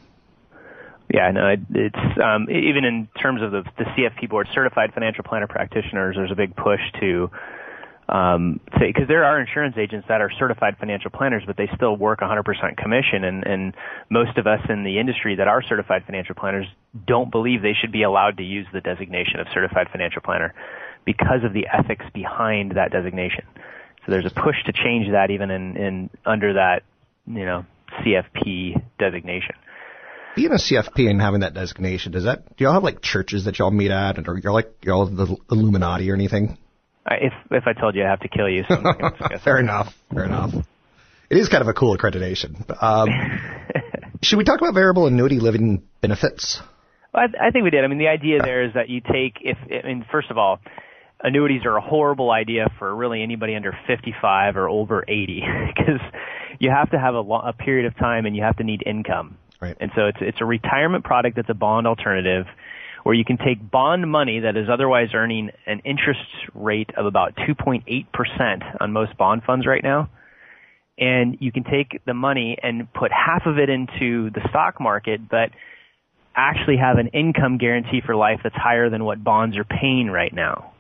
Yeah, 1.12 1.31
no, 1.33 1.49
it, 1.49 1.61
it's 1.70 2.20
um, 2.23 2.49
even 2.51 2.85
in 2.85 3.09
terms 3.20 3.42
of 3.42 3.51
the, 3.51 3.64
the 3.79 3.85
CFP 3.85 4.29
board, 4.29 4.49
certified 4.55 4.94
financial 4.94 5.25
planner 5.25 5.49
practitioners. 5.49 6.14
There's 6.16 6.31
a 6.31 6.37
big 6.37 6.55
push 6.55 6.81
to 7.01 7.31
um, 8.09 8.61
say 8.79 8.92
because 8.92 9.09
there 9.09 9.25
are 9.25 9.40
insurance 9.40 9.77
agents 9.77 10.07
that 10.09 10.20
are 10.20 10.31
certified 10.38 10.77
financial 10.79 11.11
planners, 11.11 11.42
but 11.46 11.57
they 11.57 11.68
still 11.75 11.96
work 11.96 12.20
100% 12.20 12.77
commission, 12.77 13.25
and, 13.25 13.44
and 13.44 13.75
most 14.09 14.38
of 14.38 14.46
us 14.46 14.61
in 14.68 14.85
the 14.85 15.01
industry 15.01 15.35
that 15.37 15.49
are 15.49 15.62
certified 15.62 16.05
financial 16.07 16.37
planners 16.37 16.66
don't 17.07 17.31
believe 17.31 17.62
they 17.62 17.75
should 17.81 17.92
be 17.92 18.05
allowed 18.05 18.37
to 18.37 18.44
use 18.44 18.66
the 18.73 18.81
designation 18.81 19.40
of 19.40 19.49
certified 19.53 19.88
financial 19.90 20.23
planner 20.23 20.55
because 21.05 21.42
of 21.42 21.53
the 21.53 21.66
ethics 21.73 22.05
behind 22.14 22.73
that 22.77 22.92
designation. 22.92 23.44
So 24.07 24.12
there's 24.12 24.27
a 24.27 24.31
push 24.31 24.62
to 24.66 24.73
change 24.73 25.11
that 25.11 25.31
even 25.31 25.51
in, 25.51 25.77
in 25.77 26.11
under 26.25 26.55
that 26.55 26.85
you 27.27 27.44
know 27.44 27.66
CFP 27.99 28.81
designation. 28.99 29.55
Being 30.36 30.52
a 30.52 30.56
CFP 30.56 31.08
and 31.10 31.20
having 31.20 31.40
that 31.40 31.54
designation, 31.54 32.12
does 32.12 32.24
that 32.24 32.56
do 32.56 32.64
y'all 32.64 32.72
have 32.72 32.84
like 32.84 33.02
churches 33.02 33.44
that 33.46 33.58
y'all 33.58 33.70
meet 33.70 33.90
at, 33.90 34.16
and 34.18 34.28
are 34.28 34.38
you're 34.38 34.52
like 34.52 34.72
y'all 34.82 35.06
the 35.06 35.36
Illuminati 35.50 36.10
or 36.10 36.14
anything? 36.14 36.56
I- 37.06 37.16
If 37.16 37.32
if 37.50 37.64
I 37.66 37.72
told 37.72 37.94
you, 37.96 38.04
I'd 38.04 38.10
have 38.10 38.20
to 38.20 38.28
kill 38.28 38.48
you. 38.48 38.64
So 38.68 38.76
I'm 38.76 38.82
not 38.82 38.98
gonna 39.00 39.16
discuss 39.18 39.42
Fair 39.44 39.58
enough. 39.58 39.92
Fair 40.12 40.24
enough. 40.24 40.52
It 41.30 41.36
is 41.36 41.48
kind 41.48 41.62
of 41.62 41.68
a 41.68 41.74
cool 41.74 41.96
accreditation. 41.96 42.64
Um, 42.82 43.08
should 44.22 44.36
we 44.38 44.44
talk 44.44 44.60
about 44.60 44.74
variable 44.74 45.06
annuity 45.06 45.38
living 45.40 45.82
benefits? 46.00 46.60
Well, 47.14 47.24
I, 47.40 47.48
I 47.48 47.50
think 47.50 47.64
we 47.64 47.70
did. 47.70 47.84
I 47.84 47.88
mean, 47.88 47.98
the 47.98 48.08
idea 48.08 48.40
there 48.42 48.64
is 48.64 48.74
that 48.74 48.88
you 48.88 49.00
take 49.00 49.38
if 49.40 49.58
I 49.84 49.86
mean, 49.86 50.04
first 50.10 50.30
of 50.30 50.38
all, 50.38 50.58
annuities 51.22 51.62
are 51.66 51.76
a 51.76 51.80
horrible 51.80 52.30
idea 52.30 52.66
for 52.78 52.94
really 52.94 53.22
anybody 53.22 53.54
under 53.56 53.76
55 53.86 54.56
or 54.56 54.68
over 54.68 55.04
80 55.06 55.42
because 55.76 56.00
you 56.58 56.70
have 56.70 56.90
to 56.90 56.98
have 56.98 57.14
a, 57.14 57.20
lo- 57.20 57.42
a 57.44 57.52
period 57.52 57.86
of 57.86 57.96
time 57.96 58.26
and 58.26 58.36
you 58.36 58.42
have 58.42 58.56
to 58.58 58.64
need 58.64 58.82
income. 58.86 59.36
Right. 59.61 59.77
And 59.79 59.90
so 59.94 60.07
it's 60.07 60.18
it's 60.20 60.40
a 60.40 60.44
retirement 60.44 61.05
product 61.05 61.37
that's 61.37 61.51
a 61.51 61.55
bond 61.55 61.87
alternative 61.87 62.46
where 63.03 63.14
you 63.14 63.25
can 63.25 63.38
take 63.38 63.70
bond 63.70 64.11
money 64.11 64.40
that 64.40 64.57
is 64.57 64.68
otherwise 64.70 65.09
earning 65.14 65.51
an 65.66 65.81
interest 65.85 66.20
rate 66.55 66.90
of 66.96 67.07
about 67.07 67.35
2.8% 67.37 68.77
on 68.81 68.92
most 68.92 69.16
bond 69.16 69.42
funds 69.44 69.66
right 69.66 69.83
now. 69.83 70.11
And 70.99 71.38
you 71.40 71.51
can 71.51 71.64
take 71.64 72.03
the 72.05 72.12
money 72.12 72.59
and 72.62 72.92
put 72.92 73.11
half 73.11 73.46
of 73.46 73.59
it 73.59 73.70
into 73.70 74.31
the 74.31 74.46
stock 74.51 74.81
market, 74.81 75.31
but 75.31 75.51
actually 76.37 76.77
have 76.77 76.99
an 76.99 77.09
income 77.09 77.57
guarantee 77.57 78.03
for 78.05 78.14
life 78.14 78.40
that's 78.42 78.55
higher 78.55 78.90
than 78.90 79.05
what 79.05 79.25
bonds 79.25 79.57
are 79.57 79.64
paying 79.64 80.09
right 80.09 80.33
now. 80.33 80.73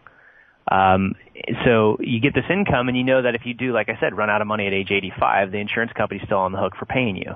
Um, 0.70 1.14
so 1.64 1.96
you 2.00 2.20
get 2.20 2.34
this 2.34 2.44
income, 2.50 2.88
and 2.88 2.96
you 2.96 3.02
know 3.02 3.22
that 3.22 3.34
if 3.34 3.42
you 3.44 3.54
do, 3.54 3.72
like 3.72 3.88
I 3.88 3.98
said, 3.98 4.16
run 4.16 4.30
out 4.30 4.40
of 4.40 4.46
money 4.46 4.66
at 4.66 4.72
age 4.72 4.90
85, 4.90 5.50
the 5.50 5.58
insurance 5.58 5.92
company's 5.96 6.22
still 6.26 6.38
on 6.38 6.52
the 6.52 6.58
hook 6.58 6.74
for 6.78 6.84
paying 6.84 7.16
you. 7.16 7.34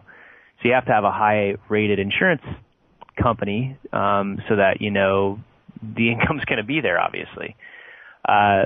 So 0.62 0.68
you 0.68 0.74
have 0.74 0.86
to 0.86 0.92
have 0.92 1.04
a 1.04 1.12
high 1.12 1.54
rated 1.68 1.98
insurance 1.98 2.42
company 3.20 3.78
um, 3.92 4.38
so 4.48 4.56
that 4.56 4.80
you 4.80 4.90
know 4.90 5.40
the 5.82 6.08
income's 6.12 6.44
going 6.44 6.58
to 6.58 6.64
be 6.64 6.80
there, 6.80 6.98
obviously. 6.98 7.56
Uh, 8.26 8.64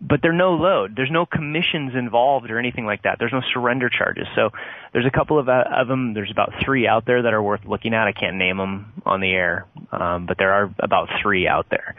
but 0.00 0.20
they're 0.22 0.32
no 0.32 0.52
load. 0.54 0.94
There's 0.96 1.10
no 1.10 1.26
commissions 1.26 1.92
involved 1.94 2.50
or 2.50 2.58
anything 2.58 2.86
like 2.86 3.02
that. 3.02 3.16
There's 3.18 3.32
no 3.32 3.42
surrender 3.52 3.90
charges. 3.90 4.26
So 4.34 4.48
there's 4.94 5.04
a 5.04 5.10
couple 5.10 5.38
of, 5.38 5.48
uh, 5.48 5.64
of 5.76 5.88
them. 5.88 6.14
There's 6.14 6.30
about 6.30 6.52
three 6.64 6.88
out 6.88 7.04
there 7.06 7.22
that 7.22 7.34
are 7.34 7.42
worth 7.42 7.60
looking 7.66 7.92
at. 7.92 8.06
I 8.06 8.12
can't 8.12 8.36
name 8.36 8.56
them 8.56 9.02
on 9.04 9.20
the 9.20 9.30
air, 9.30 9.66
um, 9.92 10.24
but 10.26 10.38
there 10.38 10.52
are 10.52 10.74
about 10.78 11.08
three 11.22 11.46
out 11.46 11.66
there. 11.70 11.94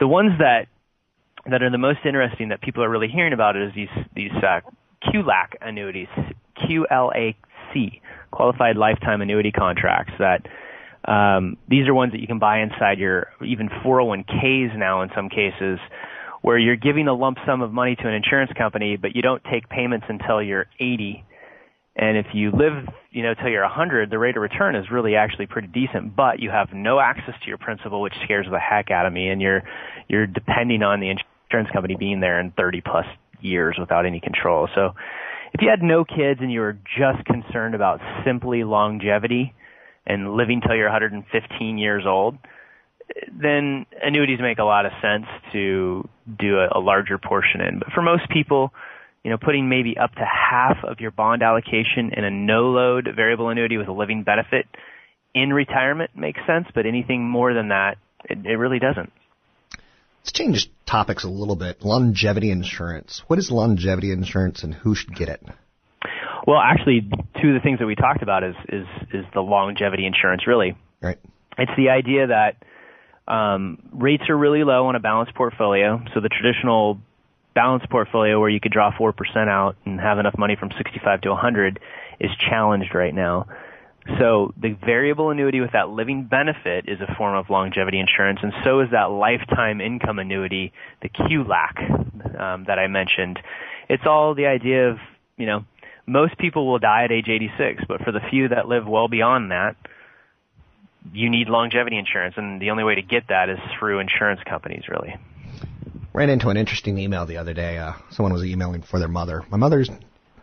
The 0.00 0.08
ones 0.08 0.38
that 0.38 0.66
that 1.50 1.62
are 1.62 1.70
the 1.70 1.78
most 1.78 1.98
interesting 2.06 2.48
that 2.48 2.62
people 2.62 2.82
are 2.82 2.88
really 2.88 3.08
hearing 3.08 3.34
about 3.34 3.54
is 3.56 3.72
these 3.74 3.88
these 4.14 4.32
uh, 4.32 4.60
QLAC 5.04 5.56
annuities, 5.60 6.08
QLAC, 6.56 7.36
qualified 8.34 8.76
lifetime 8.76 9.20
annuity 9.20 9.52
contracts. 9.52 10.12
That 10.18 10.46
um, 11.10 11.56
these 11.68 11.86
are 11.86 11.94
ones 11.94 12.12
that 12.12 12.20
you 12.20 12.26
can 12.26 12.38
buy 12.38 12.60
inside 12.60 12.98
your 12.98 13.28
even 13.44 13.68
401ks 13.68 14.76
now 14.76 15.02
in 15.02 15.10
some 15.14 15.28
cases, 15.28 15.78
where 16.42 16.58
you're 16.58 16.76
giving 16.76 17.08
a 17.08 17.14
lump 17.14 17.38
sum 17.46 17.62
of 17.62 17.72
money 17.72 17.96
to 17.96 18.08
an 18.08 18.14
insurance 18.14 18.50
company, 18.56 18.96
but 18.96 19.14
you 19.14 19.22
don't 19.22 19.42
take 19.50 19.68
payments 19.68 20.06
until 20.08 20.42
you're 20.42 20.66
80. 20.80 21.24
And 21.96 22.18
if 22.18 22.26
you 22.34 22.50
live, 22.50 22.88
you 23.12 23.22
know, 23.22 23.34
till 23.34 23.48
you're 23.48 23.62
100, 23.62 24.10
the 24.10 24.18
rate 24.18 24.36
of 24.36 24.42
return 24.42 24.74
is 24.74 24.90
really 24.90 25.14
actually 25.14 25.46
pretty 25.46 25.68
decent, 25.68 26.16
but 26.16 26.40
you 26.40 26.50
have 26.50 26.68
no 26.72 26.98
access 26.98 27.34
to 27.40 27.48
your 27.48 27.58
principal, 27.58 28.00
which 28.02 28.14
scares 28.24 28.46
the 28.50 28.58
heck 28.58 28.90
out 28.90 29.06
of 29.06 29.12
me. 29.12 29.28
And 29.28 29.40
you're 29.40 29.62
you're 30.08 30.26
depending 30.26 30.82
on 30.82 31.00
the 31.00 31.10
insurance 31.10 31.70
company 31.72 31.96
being 31.96 32.20
there 32.20 32.40
in 32.40 32.50
30 32.50 32.80
plus 32.80 33.06
years 33.40 33.76
without 33.78 34.06
any 34.06 34.20
control. 34.20 34.68
So, 34.74 34.94
if 35.54 35.62
you 35.62 35.70
had 35.70 35.82
no 35.82 36.04
kids 36.04 36.40
and 36.40 36.52
you 36.52 36.60
were 36.60 36.76
just 36.98 37.24
concerned 37.24 37.74
about 37.74 38.00
simply 38.26 38.64
longevity 38.64 39.54
and 40.04 40.34
living 40.34 40.60
till 40.60 40.74
you're 40.74 40.88
115 40.88 41.78
years 41.78 42.02
old, 42.06 42.36
then 43.32 43.86
annuities 44.02 44.40
make 44.40 44.58
a 44.58 44.64
lot 44.64 44.84
of 44.84 44.92
sense 45.00 45.26
to 45.52 46.08
do 46.38 46.58
a, 46.58 46.78
a 46.78 46.80
larger 46.80 47.18
portion 47.18 47.60
in. 47.60 47.78
But 47.78 47.88
for 47.94 48.02
most 48.02 48.28
people, 48.30 48.72
you 49.22 49.30
know, 49.30 49.38
putting 49.38 49.68
maybe 49.68 49.96
up 49.96 50.12
to 50.14 50.24
half 50.24 50.78
of 50.84 51.00
your 51.00 51.12
bond 51.12 51.42
allocation 51.42 52.10
in 52.16 52.24
a 52.24 52.30
no 52.30 52.70
load 52.70 53.08
variable 53.14 53.48
annuity 53.48 53.76
with 53.76 53.88
a 53.88 53.92
living 53.92 54.24
benefit 54.24 54.66
in 55.34 55.52
retirement 55.52 56.10
makes 56.16 56.40
sense, 56.46 56.66
but 56.74 56.84
anything 56.84 57.28
more 57.28 57.54
than 57.54 57.68
that, 57.68 57.96
it, 58.28 58.38
it 58.44 58.56
really 58.56 58.78
doesn't. 58.78 59.12
Let's 60.24 60.32
change 60.32 60.70
topics 60.86 61.24
a 61.24 61.28
little 61.28 61.54
bit. 61.54 61.82
Longevity 61.84 62.50
insurance. 62.50 63.22
What 63.26 63.38
is 63.38 63.50
longevity 63.50 64.10
insurance 64.10 64.64
and 64.64 64.72
who 64.72 64.94
should 64.94 65.14
get 65.14 65.28
it? 65.28 65.42
Well, 66.46 66.58
actually, 66.58 67.02
two 67.42 67.48
of 67.48 67.54
the 67.54 67.60
things 67.62 67.78
that 67.80 67.86
we 67.86 67.94
talked 67.94 68.22
about 68.22 68.42
is 68.42 68.54
is 68.70 68.86
is 69.12 69.24
the 69.34 69.40
longevity 69.42 70.06
insurance. 70.06 70.46
Really, 70.46 70.78
Right. 71.02 71.18
it's 71.58 71.72
the 71.76 71.90
idea 71.90 72.28
that 72.28 72.56
um, 73.30 73.78
rates 73.92 74.24
are 74.30 74.36
really 74.36 74.64
low 74.64 74.86
on 74.86 74.96
a 74.96 75.00
balanced 75.00 75.34
portfolio. 75.34 76.02
So 76.14 76.20
the 76.20 76.30
traditional 76.30 76.98
balanced 77.54 77.90
portfolio, 77.90 78.40
where 78.40 78.48
you 78.48 78.60
could 78.60 78.72
draw 78.72 78.96
four 78.96 79.12
percent 79.12 79.50
out 79.50 79.76
and 79.84 80.00
have 80.00 80.18
enough 80.18 80.38
money 80.38 80.56
from 80.58 80.70
65 80.76 81.20
to 81.22 81.28
100, 81.30 81.80
is 82.20 82.30
challenged 82.48 82.94
right 82.94 83.14
now. 83.14 83.46
So 84.18 84.52
the 84.60 84.76
variable 84.84 85.30
annuity 85.30 85.60
with 85.60 85.72
that 85.72 85.88
living 85.88 86.24
benefit 86.24 86.84
is 86.88 87.00
a 87.00 87.14
form 87.14 87.36
of 87.36 87.48
longevity 87.48 87.98
insurance, 87.98 88.40
and 88.42 88.52
so 88.62 88.80
is 88.80 88.90
that 88.90 89.10
lifetime 89.10 89.80
income 89.80 90.18
annuity, 90.18 90.72
the 91.00 91.08
QLAC 91.08 92.38
um, 92.38 92.64
that 92.66 92.78
I 92.78 92.86
mentioned. 92.86 93.38
It's 93.88 94.04
all 94.06 94.34
the 94.34 94.46
idea 94.46 94.90
of 94.90 94.98
you 95.38 95.46
know 95.46 95.64
most 96.06 96.36
people 96.38 96.66
will 96.66 96.78
die 96.78 97.04
at 97.04 97.12
age 97.12 97.28
86, 97.28 97.84
but 97.88 98.02
for 98.02 98.12
the 98.12 98.20
few 98.30 98.48
that 98.48 98.68
live 98.68 98.86
well 98.86 99.08
beyond 99.08 99.50
that, 99.50 99.76
you 101.12 101.30
need 101.30 101.48
longevity 101.48 101.98
insurance, 101.98 102.34
and 102.36 102.60
the 102.60 102.70
only 102.70 102.84
way 102.84 102.94
to 102.96 103.02
get 103.02 103.28
that 103.28 103.48
is 103.48 103.58
through 103.78 104.00
insurance 104.00 104.40
companies, 104.48 104.84
really. 104.88 105.16
Ran 106.12 106.30
into 106.30 106.48
an 106.48 106.56
interesting 106.56 106.98
email 106.98 107.26
the 107.26 107.38
other 107.38 107.54
day. 107.54 107.78
Uh, 107.78 107.92
someone 108.10 108.32
was 108.32 108.44
emailing 108.44 108.82
for 108.82 108.98
their 108.98 109.08
mother. 109.08 109.42
My 109.50 109.56
mother's 109.56 109.90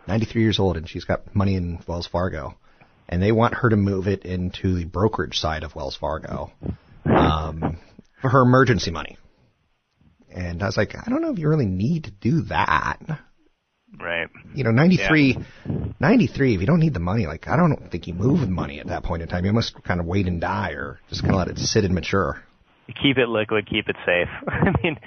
93 0.08 0.42
years 0.42 0.60
old 0.60 0.78
and 0.78 0.90
she's 0.90 1.06
got 1.06 1.34
money 1.34 1.56
in 1.56 1.80
Wells 1.88 2.08
Fargo, 2.08 2.56
and 3.12 3.22
they 3.22 3.34
want 3.34 3.54
her 3.56 3.70
to 3.70 3.76
move 3.76 4.08
it 4.08 4.24
into 4.24 4.74
the 4.74 4.86
brokerage 4.86 5.38
side 5.38 5.64
of 5.64 5.76
Wells 5.76 5.98
Fargo 5.98 6.52
um, 7.06 7.78
for 8.22 8.30
her 8.30 8.42
emergency 8.42 8.90
money. 8.90 9.18
And 10.34 10.64
I 10.64 10.66
was 10.68 10.78
like, 10.78 10.96
I 10.96 11.10
don't 11.10 11.22
know 11.22 11.32
if 11.32 11.38
you 11.38 11.50
really 11.50 11.66
need 11.66 12.06
to 12.06 12.12
do 12.12 12.44
that. 12.44 13.00
Right. 14.00 14.30
You 14.56 14.64
know, 14.64 14.72
93, 14.72 15.38
93, 16.00 16.56
if 16.56 16.62
you 16.62 16.66
don't 16.66 16.80
need 16.80 16.94
the 16.94 17.02
money, 17.02 17.28
like, 17.28 17.50
I 17.50 17.58
don't 17.58 17.92
think 17.92 18.08
you 18.08 18.14
move 18.14 18.40
the 18.40 18.48
money 18.48 18.80
at 18.80 18.88
that 18.88 19.04
point 19.04 19.22
in 19.22 19.28
time. 19.28 19.44
You 19.44 19.52
must 19.52 19.84
kind 19.84 20.00
of 20.00 20.06
wait 20.06 20.28
and 20.28 20.40
die 20.40 20.72
or 20.72 21.02
just 21.10 21.22
kind 21.22 21.34
of 21.34 21.40
let 21.40 21.50
it 21.50 21.58
sit 21.58 21.84
and 21.84 21.94
mature. 21.94 22.42
Keep 22.88 23.18
it 23.18 23.28
liquid, 23.28 23.70
keep 23.70 23.90
it 23.90 23.98
safe. 24.06 24.30
I 24.48 24.72
mean, 24.82 24.98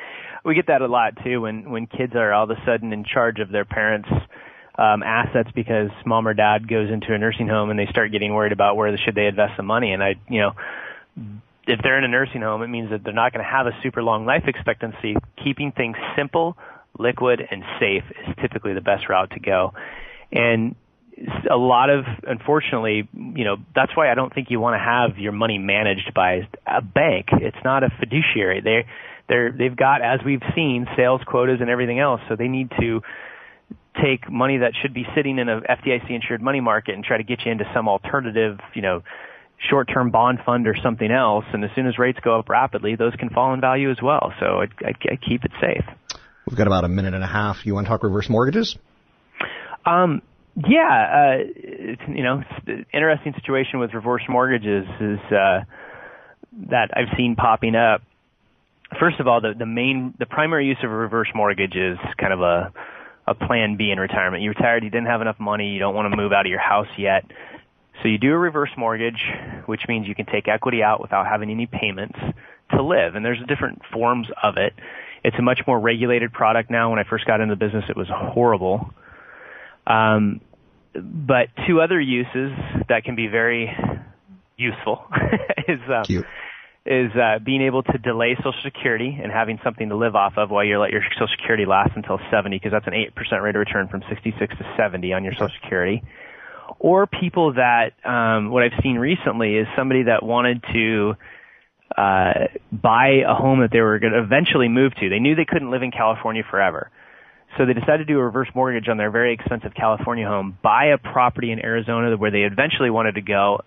we 0.45 0.55
get 0.55 0.67
that 0.67 0.83
a 0.83 0.87
lot 0.87 1.15
too 1.25 1.41
when 1.41 1.71
when 1.71 1.87
kids 1.87 2.13
are 2.15 2.33
all 2.33 2.45
of 2.45 2.51
a 2.51 2.63
sudden 2.67 2.93
in 2.93 3.05
charge 3.05 3.41
of 3.41 3.51
their 3.51 3.65
parents' 3.65 4.09
um, 4.77 5.03
assets 5.03 5.51
because 5.55 5.91
mom 6.05 6.27
or 6.27 6.35
dad 6.35 6.69
goes 6.69 6.91
into 6.91 7.15
a 7.15 7.19
nursing 7.19 7.49
home 7.49 7.71
and 7.71 7.79
they 7.79 7.87
start 7.91 8.11
getting 8.13 8.35
worried 8.35 8.53
about 8.53 8.77
where 8.77 8.97
should 9.05 9.15
they 9.15 9.27
invest 9.27 9.53
the 9.57 9.63
money. 9.63 9.93
And 9.93 10.03
I, 10.03 10.15
you 10.29 10.41
know, 10.41 10.53
if 11.67 11.81
they're 11.83 11.99
in 11.99 12.05
a 12.05 12.09
nursing 12.09 12.43
home, 12.43 12.63
it 12.63 12.69
means 12.69 12.91
that 12.91 13.05
they're 13.05 13.13
not 13.13 13.33
going 13.33 13.45
to 13.45 13.51
have 13.51 13.67
a 13.67 13.73
super 13.83 14.03
long 14.03 14.27
life 14.27 14.45
expectancy. 14.47 15.17
Keeping 15.43 15.73
things 15.73 15.97
simple, 16.17 16.57
liquid, 16.99 17.41
and 17.49 17.63
safe 17.79 18.05
is 18.29 18.35
typically 18.43 18.75
the 18.75 18.81
best 18.81 19.09
route 19.09 19.31
to 19.31 19.41
go. 19.41 19.73
And 20.33 20.75
a 21.49 21.57
lot 21.57 21.91
of, 21.91 22.05
unfortunately, 22.25 23.09
you 23.15 23.45
know, 23.45 23.57
that's 23.75 23.97
why 23.97 24.11
I 24.11 24.15
don't 24.15 24.35
think 24.35 24.51
you 24.51 24.59
want 24.59 24.75
to 24.75 24.85
have 24.85 25.19
your 25.19 25.33
money 25.33 25.59
managed 25.59 26.13
by 26.15 26.49
a 26.67 26.83
bank. 26.83 27.27
It's 27.33 27.57
not 27.65 27.85
a 27.85 27.91
fiduciary. 28.01 28.61
They, 28.61 28.87
they're, 29.29 29.53
they've 29.53 29.77
got, 29.77 30.03
as 30.03 30.21
we've 30.25 30.43
seen, 30.57 30.87
sales 30.97 31.21
quotas 31.27 31.59
and 31.61 31.71
everything 31.71 32.01
else. 32.01 32.21
So 32.29 32.37
they 32.37 32.49
need 32.49 32.71
to 32.81 33.01
take 34.03 34.31
money 34.31 34.59
that 34.59 34.73
should 34.81 34.95
be 34.95 35.05
sitting 35.15 35.39
in 35.39 35.49
a 35.49 35.61
FDIC 35.61 36.11
insured 36.11 36.43
money 36.43 36.61
market 36.61 36.95
and 36.95 37.05
try 37.05 37.17
to 37.17 37.25
get 37.25 37.45
you 37.45 37.53
into 37.53 37.65
some 37.75 37.89
alternative, 37.89 38.59
you 38.75 38.83
know, 38.83 39.03
short-term 39.71 40.11
bond 40.11 40.41
fund 40.45 40.67
or 40.67 40.75
something 40.83 41.11
else. 41.11 41.45
And 41.53 41.65
as 41.65 41.71
soon 41.75 41.87
as 41.87 41.99
rates 41.99 42.19
go 42.23 42.39
up 42.39 42.49
rapidly, 42.49 42.97
those 42.97 43.15
can 43.15 43.31
fall 43.31 43.55
in 43.55 43.61
value 43.61 43.91
as 43.91 43.99
well. 44.03 44.33
So 44.41 44.63
I, 44.63 44.65
I, 44.85 44.93
I 45.13 45.17
keep 45.17 45.45
it 45.45 45.53
safe. 45.61 45.85
We've 46.47 46.59
got 46.59 46.67
about 46.67 46.85
a 46.85 46.89
minute 46.89 47.15
and 47.15 47.25
a 47.25 47.29
half. 47.29 47.65
You 47.65 47.75
want 47.75 47.87
to 47.87 47.89
talk 47.89 48.03
reverse 48.03 48.29
mortgages? 48.29 48.77
Um, 49.87 50.23
yeah, 50.57 51.39
uh, 51.39 51.45
it's, 51.57 52.03
you 52.09 52.23
know, 52.23 52.43
it's 52.67 52.89
interesting 52.93 53.35
situation 53.35 53.81
with 53.81 53.95
reverse 53.95 54.23
mortgages 54.29 54.87
is 55.01 55.19
uh, 55.33 55.61
that 56.71 56.91
I've 56.95 57.17
seen 57.17 57.35
popping 57.37 57.75
up. 57.75 58.03
First 59.01 59.19
of 59.19 59.27
all, 59.27 59.41
the 59.41 59.55
the 59.59 59.67
main, 59.67 60.15
the 60.19 60.27
primary 60.27 60.67
use 60.67 60.79
of 60.85 60.91
a 60.91 60.95
reverse 60.95 61.29
mortgage 61.35 61.75
is 61.75 61.99
kind 62.19 62.33
of 62.33 62.41
a 62.41 62.73
a 63.27 63.35
plan 63.35 63.77
B 63.77 63.91
in 63.91 63.99
retirement. 63.99 64.43
You 64.43 64.51
retired, 64.51 64.85
you 64.85 64.91
didn't 64.91 65.07
have 65.07 65.21
enough 65.21 65.41
money, 65.41 65.69
you 65.69 65.79
don't 65.79 65.95
want 65.95 66.11
to 66.11 66.17
move 66.17 66.33
out 66.33 66.47
of 66.47 66.51
your 66.51 66.61
house 66.61 66.89
yet. 66.99 67.25
So 68.03 68.09
you 68.09 68.19
do 68.19 68.33
a 68.33 68.39
reverse 68.39 68.71
mortgage, 68.77 69.21
which 69.67 69.83
means 69.89 70.07
you 70.07 70.15
can 70.15 70.27
take 70.27 70.49
equity 70.49 70.83
out 70.83 71.01
without 71.01 71.27
having 71.27 71.51
any 71.51 71.67
payments 71.67 72.19
to 72.73 72.83
live. 72.83 73.15
And 73.15 73.25
there's 73.25 73.39
different 73.47 73.83
forms 73.93 74.29
of 74.43 74.57
it. 74.57 74.75
It's 75.23 75.37
a 75.39 75.43
much 75.43 75.61
more 75.67 75.79
regulated 75.79 76.33
product 76.33 76.71
now. 76.71 76.91
When 76.91 76.99
I 76.99 77.05
first 77.09 77.25
got 77.25 77.41
into 77.41 77.55
the 77.55 77.59
business, 77.59 77.85
it 77.89 77.97
was 77.97 78.09
horrible. 78.11 78.93
Um, 79.87 80.41
but 80.95 81.49
two 81.67 81.81
other 81.81 82.01
uses 82.01 82.53
that 82.89 83.05
can 83.05 83.17
be 83.17 83.27
very 83.27 83.75
useful 84.57 85.07
is 85.69 85.81
Cute. 86.07 86.27
Is 86.87 87.11
uh, 87.17 87.39
being 87.39 87.63
able 87.63 87.83
to 87.83 87.99
delay 87.99 88.37
Social 88.37 88.53
Security 88.63 89.19
and 89.23 89.33
having 89.33 89.59
something 89.65 89.89
to 89.89 89.97
live 89.97 90.15
off 90.15 90.35
of 90.37 90.51
while 90.51 90.65
you 90.65 90.79
let 90.79 90.91
your 90.91 91.03
Social 91.15 91.29
Security 91.39 91.65
last 91.65 91.93
until 91.97 92.19
70, 92.31 92.57
because 92.57 92.73
that's 92.73 92.87
an 92.87 92.93
8% 92.93 93.43
rate 93.43 93.57
of 93.57 93.61
return 93.61 93.89
from 93.89 94.03
66 94.09 94.57
to 94.59 94.75
70 94.77 95.13
on 95.15 95.25
your 95.25 95.33
Social 95.33 95.49
Security. 95.63 96.03
Or 96.79 97.07
people 97.07 97.55
that, 97.55 97.93
um, 98.05 98.51
what 98.51 98.63
I've 98.63 98.79
seen 98.83 98.97
recently 98.97 99.57
is 99.57 99.67
somebody 99.77 100.05
that 100.05 100.23
wanted 100.23 100.63
to 100.75 101.15
uh, 101.97 102.33
buy 102.71 103.23
a 103.27 103.35
home 103.35 103.61
that 103.61 103.71
they 103.73 103.81
were 103.81 103.99
going 103.99 104.13
to 104.13 104.21
eventually 104.21 104.69
move 104.69 104.95
to. 104.97 105.09
They 105.09 105.21
knew 105.21 105.35
they 105.35 105.47
couldn't 105.47 105.71
live 105.71 105.83
in 105.83 105.91
California 105.91 106.43
forever. 106.51 106.91
So 107.57 107.67
they 107.67 107.73
decided 107.73 107.99
to 107.99 108.13
do 108.13 108.19
a 108.19 108.25
reverse 108.25 108.49
mortgage 108.55 108.89
on 108.89 108.97
their 108.97 109.11
very 109.11 109.33
expensive 109.33 109.73
California 109.75 110.27
home, 110.27 110.59
buy 110.63 110.87
a 110.87 110.99
property 110.99 111.53
in 111.53 111.61
Arizona 111.61 112.17
where 112.17 112.31
they 112.31 112.43
eventually 112.43 112.91
wanted 112.91 113.15
to 113.15 113.23
go, 113.23 113.61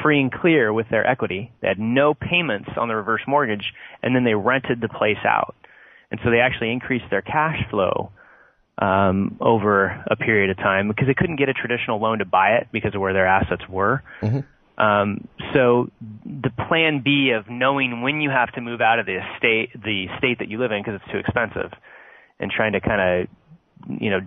free 0.00 0.20
and 0.20 0.32
clear 0.32 0.72
with 0.72 0.88
their 0.88 1.06
equity. 1.06 1.52
They 1.60 1.68
had 1.68 1.78
no 1.78 2.14
payments 2.14 2.70
on 2.76 2.88
the 2.88 2.96
reverse 2.96 3.22
mortgage, 3.26 3.72
and 4.02 4.14
then 4.14 4.24
they 4.24 4.34
rented 4.34 4.80
the 4.80 4.88
place 4.88 5.18
out. 5.24 5.54
And 6.10 6.20
so 6.24 6.30
they 6.30 6.40
actually 6.40 6.72
increased 6.72 7.06
their 7.10 7.22
cash 7.22 7.58
flow 7.70 8.10
um, 8.78 9.36
over 9.40 10.02
a 10.10 10.16
period 10.16 10.50
of 10.50 10.56
time 10.56 10.88
because 10.88 11.06
they 11.06 11.14
couldn't 11.14 11.36
get 11.36 11.48
a 11.48 11.54
traditional 11.54 12.00
loan 12.00 12.18
to 12.18 12.24
buy 12.24 12.56
it 12.56 12.68
because 12.72 12.94
of 12.94 13.00
where 13.00 13.12
their 13.12 13.26
assets 13.26 13.62
were. 13.68 14.02
Um, 14.78 15.28
so 15.52 15.90
the 16.24 16.50
plan 16.68 17.02
B 17.04 17.30
of 17.30 17.48
knowing 17.50 18.00
when 18.02 18.20
you 18.22 18.30
have 18.30 18.50
to 18.54 18.60
move 18.60 18.80
out 18.80 18.98
of 18.98 19.06
the 19.06 19.20
state, 19.38 19.70
the 19.74 20.06
state 20.18 20.38
that 20.38 20.48
you 20.48 20.58
live 20.58 20.72
in 20.72 20.82
because 20.82 21.00
it's 21.02 21.12
too 21.12 21.18
expensive, 21.18 21.70
and 22.40 22.50
trying 22.50 22.72
to 22.72 22.80
kind 22.80 23.00
of, 23.22 24.00
you 24.00 24.10
know, 24.10 24.20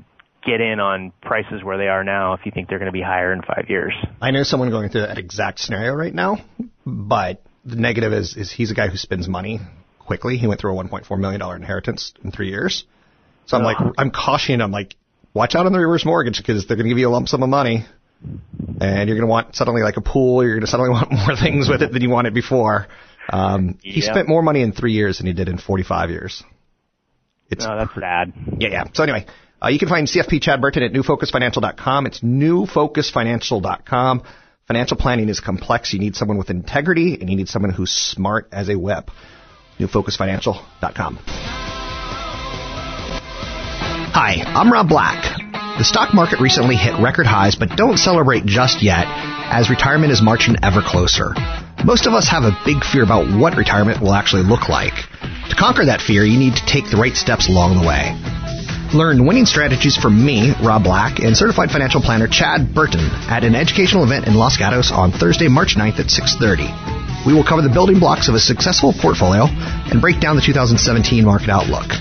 get 0.45 0.62
in 0.62 0.79
on 0.79 1.12
prices 1.21 1.63
where 1.63 1.77
they 1.77 1.88
are 1.88 2.03
now 2.03 2.34
if 2.34 2.41
you 2.45 2.51
think 2.51 2.69
they're 2.69 2.79
going 2.79 2.91
to 2.91 2.93
be 2.93 3.01
higher 3.01 3.34
in 3.34 3.41
five 3.41 3.65
years. 3.69 3.93
I 4.21 4.31
know 4.31 4.43
someone 4.43 4.69
going 4.69 4.89
through 4.89 5.01
that 5.01 5.17
exact 5.17 5.60
scenario 5.60 5.93
right 5.93 6.13
now, 6.13 6.38
but 6.86 7.41
the 7.65 7.75
negative 7.75 8.13
is 8.13 8.36
is 8.38 8.51
he's 8.51 8.71
a 8.71 8.75
guy 8.75 8.88
who 8.88 8.97
spends 8.97 9.27
money 9.27 9.60
quickly. 9.99 10.38
He 10.38 10.47
went 10.47 10.62
through 10.62 10.79
a 10.79 10.84
1.4 10.84 11.19
million 11.19 11.39
dollar 11.39 11.55
inheritance 11.55 12.13
in 12.23 12.31
three 12.31 12.49
years. 12.49 12.86
So 13.47 13.58
I'm 13.58 13.63
like, 13.63 13.77
I'm 13.97 14.10
cautioning 14.10 14.60
him, 14.62 14.71
like, 14.71 14.95
watch 15.34 15.53
out 15.53 15.67
on 15.67 15.71
the 15.71 15.79
reverse 15.79 16.03
mortgage 16.03 16.38
because 16.38 16.65
they're 16.65 16.77
going 16.77 16.86
to 16.86 16.89
give 16.89 16.97
you 16.97 17.08
a 17.08 17.12
lump 17.12 17.27
sum 17.27 17.43
of 17.43 17.49
money, 17.49 17.86
and 18.23 19.08
you're 19.08 19.17
going 19.17 19.21
to 19.21 19.27
want 19.27 19.55
suddenly 19.55 19.84
like 19.84 19.97
a 19.97 20.01
pool. 20.01 20.43
You're 20.43 20.53
going 20.53 20.62
to 20.62 20.67
suddenly 20.67 20.89
want 20.97 21.12
more 21.12 21.36
things 21.36 21.69
with 21.69 21.84
it 21.84 21.91
than 21.91 22.01
you 22.01 22.10
wanted 22.10 22.34
before. 22.34 22.88
Um, 23.31 23.77
He 23.84 24.01
spent 24.01 24.27
more 24.27 24.41
money 24.41 24.62
in 24.62 24.71
three 24.71 24.93
years 24.93 25.17
than 25.19 25.27
he 25.27 25.34
did 25.34 25.47
in 25.47 25.58
45 25.60 26.10
years. 26.10 26.43
It's 27.49 27.63
No, 27.65 27.77
that's 27.77 27.93
bad. 27.93 28.34
yeah, 28.60 28.69
yeah. 28.69 28.84
So 28.93 29.03
anyway, 29.03 29.27
uh, 29.63 29.70
you 29.70 29.80
can 29.80 29.89
find 29.89 30.08
CFP 30.08 30.41
Chad 30.41 30.62
Burton 30.62 30.84
at 30.84 30.91
newfocusfinancial.com. 30.91 32.06
It's 32.06 32.20
newfocusfinancial.com. 32.22 34.24
Financial 34.68 34.98
planning 34.98 35.30
is 35.30 35.39
complex. 35.39 35.94
You 35.94 36.00
need 36.00 36.15
someone 36.15 36.38
with 36.38 36.50
integrity, 36.50 37.18
and 37.20 37.30
you 37.30 37.36
need 37.36 37.48
someone 37.48 37.72
who's 37.72 37.91
smart 37.91 38.50
as 38.52 38.70
a 38.70 38.78
whip. 38.78 39.10
Newfocusfinancial.com. 39.80 41.20
Hi, 44.18 44.44
I'm 44.46 44.72
Rob 44.72 44.89
Black. 44.89 45.24
The 45.78 45.84
stock 45.84 46.13
market 46.13 46.39
recently 46.39 46.76
hit 46.76 47.00
record 47.02 47.28
highs, 47.28 47.56
but 47.56 47.76
don't 47.76 47.98
celebrate 47.98 48.46
just 48.46 48.82
yet, 48.82 49.06
as 49.52 49.70
retirement 49.70 50.12
is 50.12 50.22
marching 50.22 50.56
ever 50.63 50.82
closer. 50.82 51.34
Most 51.84 52.08
of 52.08 52.13
us 52.13 52.28
have 52.30 52.44
a 52.44 52.58
big 52.65 52.84
fear 52.84 53.04
about 53.04 53.28
what 53.38 53.58
retirement 53.58 54.02
will 54.02 54.13
actually 54.13 54.44
look 54.44 54.70
like. 54.70 54.94
To 55.50 55.56
conquer 55.60 55.86
that 55.86 56.02
fear, 56.02 56.24
you 56.24 56.39
need 56.39 56.56
to 56.56 56.65
take 56.65 56.89
the 56.89 56.98
right 56.98 57.13
steps 57.13 57.50
along 57.50 57.78
the 57.78 57.86
way. 57.86 58.44
Learn 58.95 59.25
winning 59.25 59.45
strategies 59.45 59.97
from 59.97 60.25
me, 60.25 60.53
Rob 60.63 60.86
Black, 60.86 61.19
and 61.19 61.36
certified 61.36 61.69
financial 61.69 61.99
planner 61.99 62.29
Chad 62.29 62.73
Burton 62.73 63.01
at 63.27 63.43
an 63.43 63.53
educational 63.53 64.05
event 64.05 64.25
in 64.25 64.36
Los 64.36 64.55
Gatos 64.55 64.89
on 64.89 65.12
Thursday, 65.12 65.49
March 65.49 65.75
9th 65.75 65.99
at 65.99 66.10
6:30. 66.10 66.71
We 67.25 67.34
will 67.34 67.43
cover 67.43 67.62
the 67.62 67.67
building 67.67 67.99
blocks 67.99 68.29
of 68.29 68.36
a 68.36 68.39
successful 68.39 68.93
portfolio 68.93 69.47
and 69.91 69.99
break 69.99 70.21
down 70.21 70.38
the 70.38 70.41
2017 70.41 71.25
market 71.25 71.49
outlook. 71.49 71.91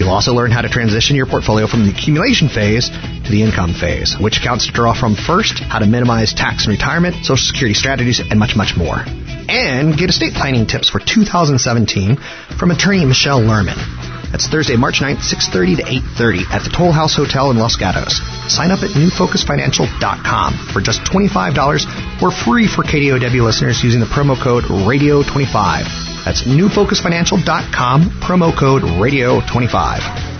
You'll 0.00 0.10
also 0.10 0.34
learn 0.34 0.50
how 0.50 0.62
to 0.62 0.68
transition 0.68 1.14
your 1.14 1.26
portfolio 1.26 1.68
from 1.68 1.84
the 1.86 1.92
accumulation 1.92 2.48
phase 2.48 2.90
to 2.90 3.30
the 3.30 3.44
income 3.44 3.72
phase, 3.72 4.18
which 4.18 4.38
accounts 4.38 4.66
to 4.66 4.72
draw 4.72 4.92
from 4.92 5.14
first, 5.14 5.60
how 5.60 5.78
to 5.78 5.86
minimize 5.86 6.34
tax 6.34 6.64
and 6.64 6.72
retirement, 6.72 7.14
social 7.24 7.46
security 7.46 7.74
strategies, 7.74 8.18
and 8.18 8.40
much, 8.40 8.56
much 8.56 8.76
more. 8.76 9.04
And 9.48 9.96
get 9.96 10.10
estate 10.10 10.34
planning 10.34 10.66
tips 10.66 10.88
for 10.88 10.98
2017 10.98 12.16
from 12.58 12.72
attorney 12.72 13.04
Michelle 13.04 13.40
Lerman. 13.40 13.99
That's 14.30 14.46
Thursday, 14.46 14.76
March 14.76 15.00
9th, 15.00 15.18
6.30 15.18 15.76
to 15.76 15.82
8.30 15.82 16.50
at 16.50 16.62
the 16.62 16.70
Toll 16.70 16.92
House 16.92 17.14
Hotel 17.16 17.50
in 17.50 17.58
Los 17.58 17.76
Gatos. 17.76 18.20
Sign 18.48 18.70
up 18.70 18.82
at 18.82 18.90
newfocusfinancial.com 18.90 20.54
for 20.72 20.80
just 20.80 21.00
$25 21.02 22.22
or 22.22 22.30
free 22.30 22.66
for 22.66 22.82
KDOW 22.82 23.42
listeners 23.44 23.82
using 23.82 24.00
the 24.00 24.06
promo 24.06 24.40
code 24.40 24.64
RADIO25. 24.64 26.24
That's 26.24 26.42
newfocusfinancial.com, 26.42 28.02
promo 28.20 28.56
code 28.56 28.82
RADIO25. 28.82 30.39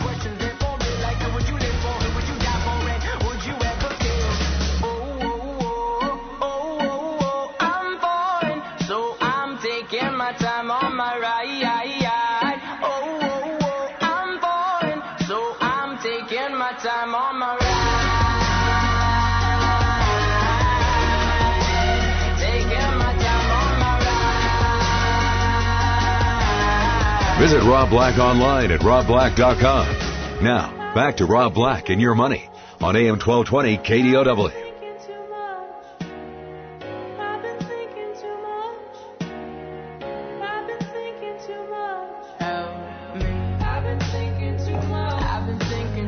Visit 27.50 27.68
Rob 27.68 27.90
Black 27.90 28.16
online 28.16 28.70
at 28.70 28.78
robblack.com. 28.78 30.44
Now, 30.44 30.94
back 30.94 31.16
to 31.16 31.26
Rob 31.26 31.52
Black 31.52 31.88
and 31.88 32.00
your 32.00 32.14
money 32.14 32.48
on 32.80 32.94
AM 32.94 33.18
1220 33.18 33.78
KDOW. 33.78 34.52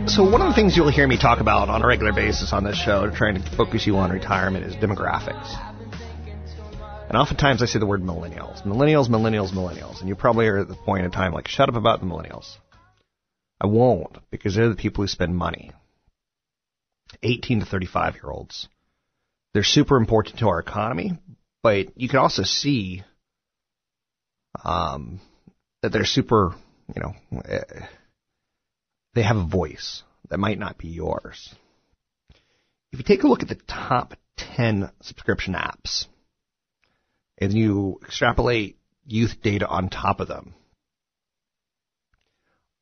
So 0.09 0.23
one 0.23 0.43
of 0.43 0.49
the 0.49 0.55
things 0.55 0.77
you'll 0.77 0.93
hear 0.93 1.09
me 1.09 1.19
talk 1.19 1.41
about 1.41 1.69
on 1.69 1.83
a 1.83 1.87
regular 1.89 2.13
basis 2.13 2.53
on 2.53 2.63
this 2.63 2.77
show, 2.77 3.11
trying 3.11 3.43
to 3.43 3.57
focus 3.57 3.85
you 3.85 3.97
on 3.97 4.13
retirement, 4.13 4.65
is 4.65 4.77
demographics. 4.77 5.72
And 7.13 7.21
oftentimes 7.21 7.63
I 7.63 7.67
say 7.67 7.79
the 7.79 7.85
word 7.85 8.03
millennials. 8.03 8.65
Millennials, 8.65 9.09
millennials, 9.09 9.53
millennials. 9.53 10.01
And 10.01 10.09
you 10.09 10.17
probably 10.17 10.47
are 10.47 10.61
at 10.61 10.69
the 10.69 10.75
point 10.75 11.05
in 11.05 11.11
time 11.11 11.35
like, 11.35 11.47
shut 11.47 11.69
up 11.69 11.75
about 11.75 12.01
the 12.01 12.07
millennials. 12.07 12.57
I 13.61 13.67
won't, 13.67 14.17
because 14.31 14.55
they're 14.55 14.71
the 14.71 14.77
people 14.77 15.05
who 15.05 15.09
spend 15.09 15.37
money. 15.37 15.73
18 17.23 17.61
to 17.61 17.67
35 17.67 18.15
year 18.15 18.31
olds. 18.31 18.67
They're 19.53 19.63
super 19.63 19.99
important 19.99 20.39
to 20.39 20.49
our 20.49 20.59
economy, 20.59 21.19
but 21.63 21.89
you 22.01 22.09
can 22.09 22.19
also 22.19 22.45
see 22.45 23.03
um, 24.65 25.21
that 25.83 25.93
they're 25.93 26.07
super, 26.07 26.55
you 26.95 27.03
know, 27.03 27.43
they 29.15 29.23
have 29.23 29.37
a 29.37 29.45
voice 29.45 30.03
that 30.31 30.39
might 30.39 30.59
not 30.59 30.79
be 30.79 30.89
yours. 30.89 31.55
If 32.91 33.01
you 33.01 33.05
take 33.05 33.23
a 33.23 33.29
look 33.29 33.43
at 33.43 33.51
the 33.51 33.61
top 33.69 34.15
10 34.39 34.91
subscription 35.03 35.53
apps 35.53 36.07
and 37.39 37.53
you 37.53 38.01
extrapolate 38.05 38.79
youth 39.07 39.43
data 39.43 39.67
on 39.67 39.89
top 39.89 40.21
of 40.21 40.29
them, 40.29 40.55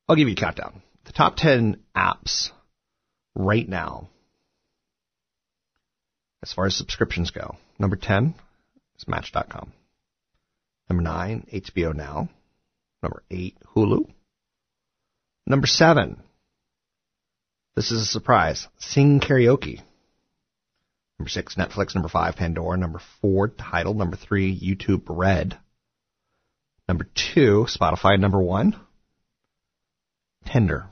I'll 0.07 0.15
give 0.15 0.27
you 0.27 0.33
a 0.33 0.37
countdown. 0.37 0.81
The 1.05 1.13
top 1.13 1.35
10 1.37 1.77
apps 1.95 2.51
right 3.35 3.67
now, 3.67 4.09
as 6.43 6.53
far 6.53 6.65
as 6.65 6.75
subscriptions 6.75 7.31
go, 7.31 7.57
number 7.79 7.95
10 7.95 8.35
is 8.97 9.07
Match.com. 9.07 9.71
Number 10.89 11.03
9, 11.03 11.47
HBO 11.53 11.95
Now. 11.95 12.29
Number 13.01 13.23
8, 13.31 13.57
Hulu. 13.75 14.11
Number 15.47 15.65
7, 15.65 16.21
this 17.75 17.91
is 17.91 18.01
a 18.01 18.05
surprise, 18.05 18.67
Sing 18.77 19.21
Karaoke. 19.21 19.81
Number 21.21 21.29
6, 21.29 21.53
Netflix. 21.53 21.93
Number 21.93 22.09
5, 22.09 22.35
Pandora. 22.35 22.75
Number 22.77 22.99
4, 23.21 23.49
Tidal. 23.49 23.93
Number 23.93 24.17
3, 24.17 24.59
YouTube 24.59 25.03
Red. 25.07 25.55
Number 26.87 27.05
2, 27.35 27.67
Spotify. 27.69 28.19
Number 28.19 28.41
1, 28.41 28.75
Tinder. 30.51 30.87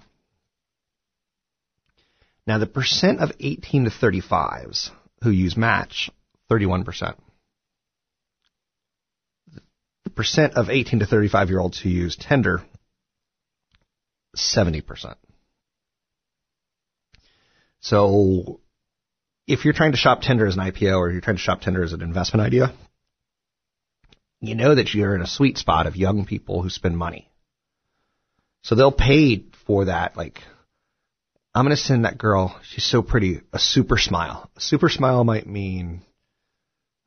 Now, 2.46 2.60
the 2.60 2.68
percent 2.68 3.22
of 3.22 3.32
18 3.40 3.86
to 3.86 3.90
35s 3.90 4.92
who 5.24 5.32
use 5.32 5.58
Match, 5.58 6.12
31%. 6.52 7.16
The 10.04 10.10
percent 10.12 10.54
of 10.54 10.70
18 10.70 11.00
to 11.00 11.08
35 11.08 11.50
year 11.50 11.60
olds 11.60 11.80
who 11.80 11.90
use 11.90 12.16
Tinder, 12.16 12.62
70%. 14.38 15.16
So, 17.80 18.60
if 19.50 19.66
you're 19.66 19.74
trying 19.74 19.94
to 19.94 19.98
shop 19.98 20.22
Tinder 20.22 20.46
as 20.46 20.56
an 20.56 20.62
IPO 20.62 20.96
or 20.96 21.10
you're 21.10 21.22
trying 21.22 21.38
to 21.38 21.42
shop 21.42 21.62
Tinder 21.62 21.84
as 21.84 21.92
an 21.92 22.04
investment 22.04 22.46
idea, 22.46 22.72
you 24.40 24.54
know 24.54 24.76
that 24.76 24.94
you're 24.94 25.16
in 25.16 25.22
a 25.22 25.28
sweet 25.28 25.58
spot 25.58 25.88
of 25.88 25.96
young 25.96 26.26
people 26.26 26.62
who 26.62 26.70
spend 26.70 26.96
money. 26.96 27.28
So 28.62 28.76
they'll 28.76 28.92
pay 28.92 29.44
for 29.66 29.86
that, 29.86 30.16
like, 30.16 30.44
I'm 31.56 31.66
going 31.66 31.76
to 31.76 31.82
send 31.82 32.06
that 32.06 32.20
girl, 32.20 32.56
she's 32.62 32.86
so 32.86 33.02
pretty, 33.02 33.42
a 33.52 33.58
super 33.58 33.98
smile. 33.98 34.52
A 34.56 34.62
super 34.62 34.88
smile 34.88 35.24
might 35.24 35.48
mean 35.48 36.04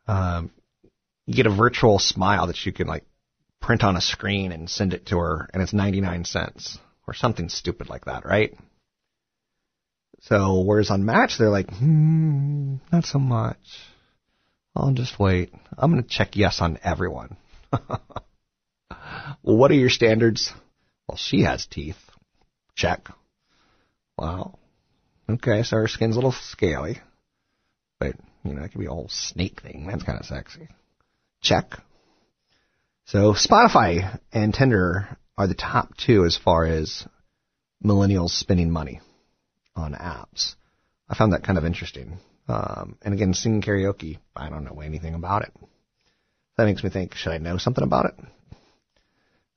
um, 0.08 0.50
you 1.26 1.34
get 1.34 1.46
a 1.46 1.56
virtual 1.56 2.00
smile 2.00 2.48
that 2.48 2.66
you 2.66 2.72
can, 2.72 2.88
like, 2.88 3.04
print 3.60 3.84
on 3.84 3.96
a 3.96 4.00
screen 4.00 4.50
and 4.50 4.68
send 4.68 4.94
it 4.94 5.06
to 5.06 5.18
her, 5.18 5.48
and 5.54 5.62
it's 5.62 5.72
99 5.72 6.24
cents 6.24 6.78
or 7.06 7.14
something 7.14 7.48
stupid 7.48 7.88
like 7.88 8.06
that, 8.06 8.24
right? 8.24 8.58
So, 10.22 10.60
whereas 10.60 10.90
on 10.90 11.04
Match, 11.04 11.36
they're 11.36 11.50
like, 11.50 11.70
hmm, 11.70 12.76
not 12.92 13.04
so 13.04 13.18
much. 13.18 13.58
I'll 14.74 14.92
just 14.92 15.18
wait. 15.18 15.52
I'm 15.76 15.90
going 15.90 16.02
to 16.02 16.08
check 16.08 16.36
yes 16.36 16.60
on 16.60 16.78
everyone. 16.84 17.36
well, 17.72 18.06
what 19.42 19.70
are 19.72 19.74
your 19.74 19.90
standards? 19.90 20.52
Well, 21.08 21.18
she 21.18 21.42
has 21.42 21.66
teeth. 21.66 21.98
Check. 22.76 23.08
Wow. 24.16 24.58
Okay, 25.28 25.64
so 25.64 25.76
her 25.76 25.88
skin's 25.88 26.14
a 26.14 26.18
little 26.18 26.32
scaly. 26.32 27.00
But, 27.98 28.14
you 28.44 28.54
know, 28.54 28.62
it 28.62 28.70
could 28.70 28.80
be 28.80 28.86
a 28.86 28.90
whole 28.90 29.08
snake 29.10 29.60
thing. 29.60 29.88
That's 29.88 30.04
kind 30.04 30.20
of 30.20 30.26
sexy. 30.26 30.68
Check. 31.42 31.74
So 33.06 33.34
Spotify 33.34 34.20
and 34.32 34.54
Tinder 34.54 35.18
are 35.36 35.48
the 35.48 35.54
top 35.54 35.96
two 35.96 36.24
as 36.24 36.36
far 36.36 36.64
as 36.64 37.06
millennials 37.84 38.30
spending 38.30 38.70
money 38.70 39.00
on 39.74 39.94
apps. 39.94 40.54
I 41.08 41.14
found 41.14 41.32
that 41.32 41.44
kind 41.44 41.58
of 41.58 41.64
interesting. 41.64 42.18
Um, 42.48 42.96
and 43.02 43.14
again, 43.14 43.34
singing 43.34 43.62
karaoke, 43.62 44.18
I 44.34 44.48
don't 44.48 44.64
know 44.64 44.80
anything 44.80 45.14
about 45.14 45.42
it. 45.42 45.52
That 46.56 46.64
makes 46.64 46.82
me 46.84 46.90
think, 46.90 47.14
should 47.14 47.32
I 47.32 47.38
know 47.38 47.56
something 47.56 47.84
about 47.84 48.06
it? 48.06 48.14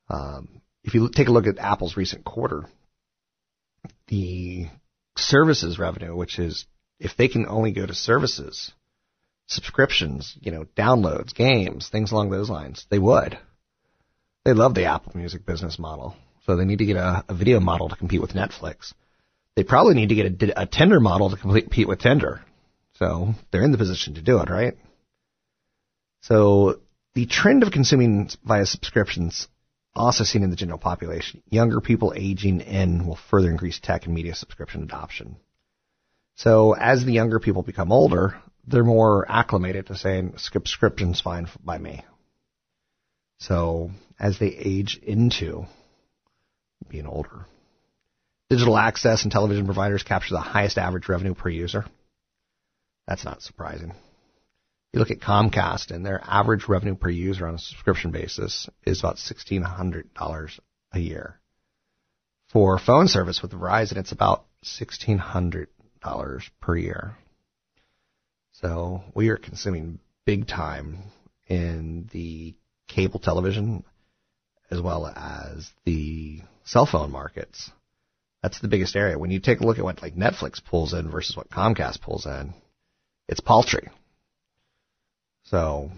Um, 0.09 0.61
if 0.83 0.93
you 0.93 1.09
take 1.09 1.27
a 1.27 1.31
look 1.31 1.47
at 1.47 1.57
Apple's 1.57 1.97
recent 1.97 2.23
quarter, 2.23 2.65
the 4.07 4.67
services 5.17 5.79
revenue, 5.79 6.15
which 6.15 6.39
is 6.39 6.65
if 6.99 7.17
they 7.17 7.27
can 7.27 7.47
only 7.47 7.71
go 7.71 7.85
to 7.85 7.93
services, 7.93 8.71
subscriptions, 9.47 10.37
you 10.41 10.51
know, 10.51 10.65
downloads, 10.77 11.33
games, 11.33 11.89
things 11.89 12.11
along 12.11 12.29
those 12.29 12.49
lines, 12.49 12.85
they 12.89 12.99
would. 12.99 13.37
They 14.43 14.53
love 14.53 14.75
the 14.75 14.85
Apple 14.85 15.13
Music 15.15 15.45
business 15.45 15.79
model. 15.79 16.15
So 16.45 16.55
they 16.55 16.65
need 16.65 16.79
to 16.79 16.85
get 16.85 16.97
a, 16.97 17.25
a 17.27 17.33
video 17.33 17.59
model 17.59 17.89
to 17.89 17.95
compete 17.95 18.21
with 18.21 18.33
Netflix. 18.33 18.93
They 19.55 19.63
probably 19.63 19.95
need 19.95 20.09
to 20.09 20.15
get 20.15 20.41
a, 20.41 20.61
a 20.61 20.65
Tinder 20.65 20.99
model 20.99 21.29
to 21.29 21.37
compete 21.37 21.87
with 21.87 21.99
Tinder. 21.99 22.41
So 22.93 23.33
they're 23.51 23.63
in 23.63 23.71
the 23.71 23.77
position 23.77 24.15
to 24.15 24.21
do 24.21 24.39
it, 24.39 24.49
right? 24.49 24.77
So 26.21 26.79
the 27.13 27.25
trend 27.25 27.63
of 27.63 27.71
consuming 27.71 28.29
via 28.43 28.65
subscriptions 28.65 29.47
also 29.95 30.23
seen 30.23 30.43
in 30.43 30.49
the 30.49 30.55
general 30.55 30.77
population. 30.77 31.41
Younger 31.49 31.79
people 31.79 32.13
aging 32.15 32.61
in 32.61 33.07
will 33.07 33.19
further 33.29 33.49
increase 33.49 33.79
tech 33.79 34.05
and 34.05 34.13
media 34.13 34.35
subscription 34.35 34.83
adoption. 34.83 35.37
So 36.35 36.73
as 36.73 37.05
the 37.05 37.13
younger 37.13 37.39
people 37.39 37.61
become 37.61 37.91
older, 37.91 38.35
they're 38.67 38.83
more 38.83 39.25
acclimated 39.29 39.87
to 39.87 39.95
saying 39.95 40.33
subscription's 40.37 41.21
fine 41.21 41.47
by 41.63 41.77
me. 41.77 42.03
So 43.39 43.91
as 44.19 44.39
they 44.39 44.47
age 44.47 44.99
into 45.01 45.65
being 46.89 47.05
older, 47.05 47.45
digital 48.49 48.77
access 48.77 49.23
and 49.23 49.31
television 49.31 49.65
providers 49.65 50.03
capture 50.03 50.33
the 50.33 50.39
highest 50.39 50.77
average 50.77 51.09
revenue 51.09 51.33
per 51.33 51.49
user. 51.49 51.85
That's 53.07 53.25
not 53.25 53.41
surprising. 53.41 53.93
You 54.93 54.99
look 54.99 55.11
at 55.11 55.19
Comcast 55.19 55.91
and 55.91 56.05
their 56.05 56.21
average 56.23 56.67
revenue 56.67 56.95
per 56.95 57.09
user 57.09 57.47
on 57.47 57.55
a 57.55 57.59
subscription 57.59 58.11
basis 58.11 58.69
is 58.85 58.99
about 58.99 59.17
$1,600 59.17 60.59
a 60.93 60.99
year. 60.99 61.39
For 62.51 62.79
phone 62.79 63.07
service 63.07 63.41
with 63.41 63.51
Verizon, 63.51 63.97
it's 63.97 64.13
about 64.13 64.45
$1,600 64.63 65.67
per 66.61 66.77
year. 66.77 67.17
So 68.53 69.03
we 69.13 69.27
are 69.29 69.37
consuming 69.37 69.99
big 70.25 70.47
time 70.47 70.99
in 71.47 72.09
the 72.13 72.55
cable 72.87 73.19
television 73.19 73.83
as 74.71 74.81
well 74.81 75.05
as 75.07 75.69
the 75.83 76.41
cell 76.63 76.85
phone 76.85 77.11
markets. 77.11 77.69
That's 78.45 78.59
the 78.59 78.67
biggest 78.67 78.95
area. 78.95 79.17
When 79.17 79.31
you 79.31 79.39
take 79.39 79.61
a 79.61 79.65
look 79.65 79.79
at 79.79 79.83
what 79.83 80.03
like 80.03 80.15
Netflix 80.15 80.63
pulls 80.63 80.93
in 80.93 81.09
versus 81.09 81.35
what 81.35 81.49
Comcast 81.49 81.99
pulls 82.01 82.27
in, 82.27 82.53
it's 83.27 83.39
paltry. 83.39 83.89
So 85.45 85.89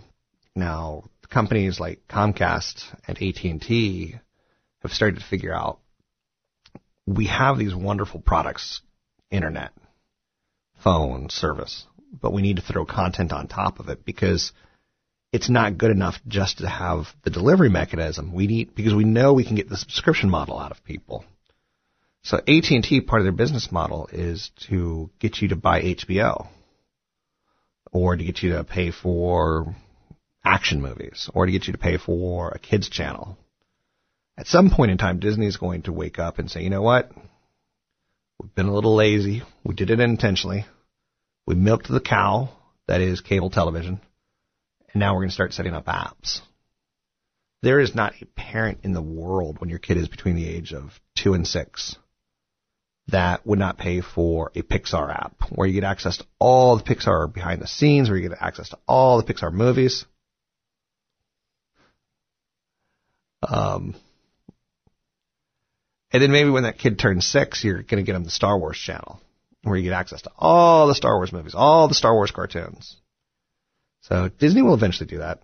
now 0.56 1.10
companies 1.30 1.78
like 1.78 2.08
Comcast 2.08 2.86
and 3.06 3.22
AT&T 3.22 4.16
have 4.80 4.92
started 4.94 5.20
to 5.20 5.26
figure 5.26 5.54
out 5.54 5.80
we 7.06 7.28
have 7.28 7.58
these 7.58 7.76
wonderful 7.76 8.22
products, 8.22 8.80
internet, 9.30 9.74
phone, 10.82 11.30
service, 11.30 11.86
but 12.14 12.32
we 12.32 12.42
need 12.42 12.56
to 12.56 12.62
throw 12.62 12.86
content 12.86 13.34
on 13.34 13.50
top 13.50 13.82
of 13.82 13.90
it 13.90 14.06
because 14.06 14.54
it's 15.34 15.50
not 15.50 15.78
good 15.78 15.92
enough 15.92 16.16
just 16.30 16.60
to 16.60 16.70
have 16.70 17.08
the 17.26 17.30
delivery 17.30 17.70
mechanism. 17.70 18.32
We 18.34 18.48
need 18.48 18.74
because 18.74 18.96
we 18.96 19.04
know 19.04 19.34
we 19.34 19.44
can 19.44 19.58
get 19.58 19.68
the 19.68 19.76
subscription 19.76 20.30
model 20.30 20.58
out 20.58 20.72
of 20.72 20.86
people. 20.86 21.26
So 22.24 22.38
AT&T 22.38 23.02
part 23.02 23.22
of 23.22 23.26
their 23.26 23.32
business 23.32 23.72
model 23.72 24.10
is 24.12 24.52
to 24.68 25.10
get 25.20 25.42
you 25.42 25.50
to 25.50 25.56
buy 25.56 25.82
HBO 25.82 26.48
or 27.92 28.16
to 28.16 28.24
get 28.24 28.42
you 28.44 28.54
to 28.54 28.64
pay 28.64 28.92
for 28.92 29.76
action 30.44 30.82
movies, 30.82 31.30
or 31.34 31.46
to 31.46 31.52
get 31.52 31.68
you 31.68 31.74
to 31.74 31.80
pay 31.80 31.98
for 31.98 32.50
a 32.50 32.60
kids 32.60 32.90
channel. 32.90 33.38
At 34.38 34.48
some 34.48 34.70
point 34.70 34.92
in 34.92 34.98
time, 34.98 35.20
Disney 35.20 35.48
is 35.48 35.58
going 35.58 35.84
to 35.84 35.94
wake 35.94 36.20
up 36.20 36.40
and 36.40 36.50
say, 36.50 36.62
you 36.62 36.70
know 36.70 36.82
what? 36.82 37.12
We've 38.40 38.54
been 38.54 38.68
a 38.68 38.74
little 38.74 38.96
lazy. 38.96 39.42
We 39.64 39.74
did 39.74 39.90
it 39.90 40.00
intentionally. 40.00 40.66
We 41.46 41.56
milked 41.56 41.88
the 41.88 42.00
cow 42.00 42.50
that 42.88 43.02
is 43.02 43.22
cable 43.22 43.50
television, 43.50 44.00
and 44.94 45.00
now 45.00 45.14
we're 45.14 45.22
going 45.22 45.30
to 45.30 45.36
start 45.36 45.54
setting 45.54 45.74
up 45.74 45.86
apps. 45.86 46.42
There 47.64 47.80
is 47.80 47.96
not 47.96 48.14
a 48.22 48.26
parent 48.26 48.80
in 48.84 48.94
the 48.94 49.02
world 49.02 49.60
when 49.60 49.70
your 49.70 49.80
kid 49.80 49.98
is 49.98 50.08
between 50.08 50.36
the 50.36 50.48
age 50.48 50.72
of 50.72 51.00
two 51.16 51.34
and 51.34 51.48
six 51.48 51.96
that 53.10 53.46
would 53.46 53.60
not 53.60 53.78
pay 53.78 54.02
for 54.02 54.52
a 54.56 54.62
Pixar 54.62 55.10
app 55.10 55.36
where 55.50 55.68
you 55.68 55.74
get 55.74 55.84
access 55.84 56.18
to 56.18 56.26
all 56.40 56.78
the 56.78 56.84
Pixar 56.84 57.32
behind 57.34 57.62
the 57.62 57.68
scenes, 57.68 58.10
where 58.10 58.18
you 58.18 58.28
get 58.28 58.38
access 58.42 58.70
to 58.70 58.78
all 58.88 59.22
the 59.22 59.34
Pixar 59.34 59.52
movies. 59.52 60.06
Um, 63.48 63.96
and 66.12 66.22
then 66.22 66.32
maybe 66.32 66.50
when 66.50 66.64
that 66.64 66.80
kid 66.80 67.00
turns 67.00 67.26
six, 67.26 67.64
you're 67.64 67.84
going 67.84 67.98
to 67.98 68.04
get 68.04 68.16
him 68.16 68.24
the 68.24 68.30
Star 68.30 68.58
Wars 68.58 68.78
channel 68.78 69.22
where 69.64 69.78
you 69.78 69.84
get 69.84 69.94
access 69.94 70.22
to 70.24 70.32
all 70.38 70.88
the 70.88 70.96
Star 70.96 71.18
Wars 71.18 71.34
movies, 71.34 71.54
all 71.56 71.88
the 71.88 71.94
Star 71.94 72.14
Wars 72.14 72.32
cartoons. 72.32 72.96
So 74.02 74.30
Disney 74.40 74.62
will 74.62 74.74
eventually 74.74 75.08
do 75.08 75.18
that. 75.20 75.42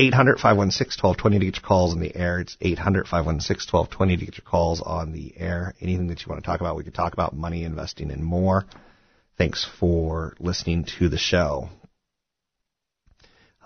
800 0.00 0.40
516 0.40 1.02
1220 1.02 1.38
to 1.38 1.44
get 1.44 1.56
your 1.56 1.68
calls 1.68 1.92
on 1.92 2.00
the 2.00 2.16
air. 2.16 2.40
It's 2.40 2.56
800 2.60 3.06
516 3.06 3.68
1220 3.70 4.16
to 4.16 4.24
get 4.24 4.38
your 4.38 4.50
calls 4.50 4.80
on 4.80 5.12
the 5.12 5.34
air. 5.36 5.74
Anything 5.80 6.06
that 6.08 6.20
you 6.22 6.26
want 6.30 6.42
to 6.42 6.46
talk 6.46 6.60
about, 6.60 6.76
we 6.76 6.84
could 6.84 6.94
talk 6.94 7.12
about 7.12 7.36
money, 7.36 7.64
investing, 7.64 8.10
and 8.10 8.24
more. 8.24 8.64
Thanks 9.36 9.68
for 9.78 10.34
listening 10.38 10.86
to 10.98 11.10
the 11.10 11.18
show. 11.18 11.68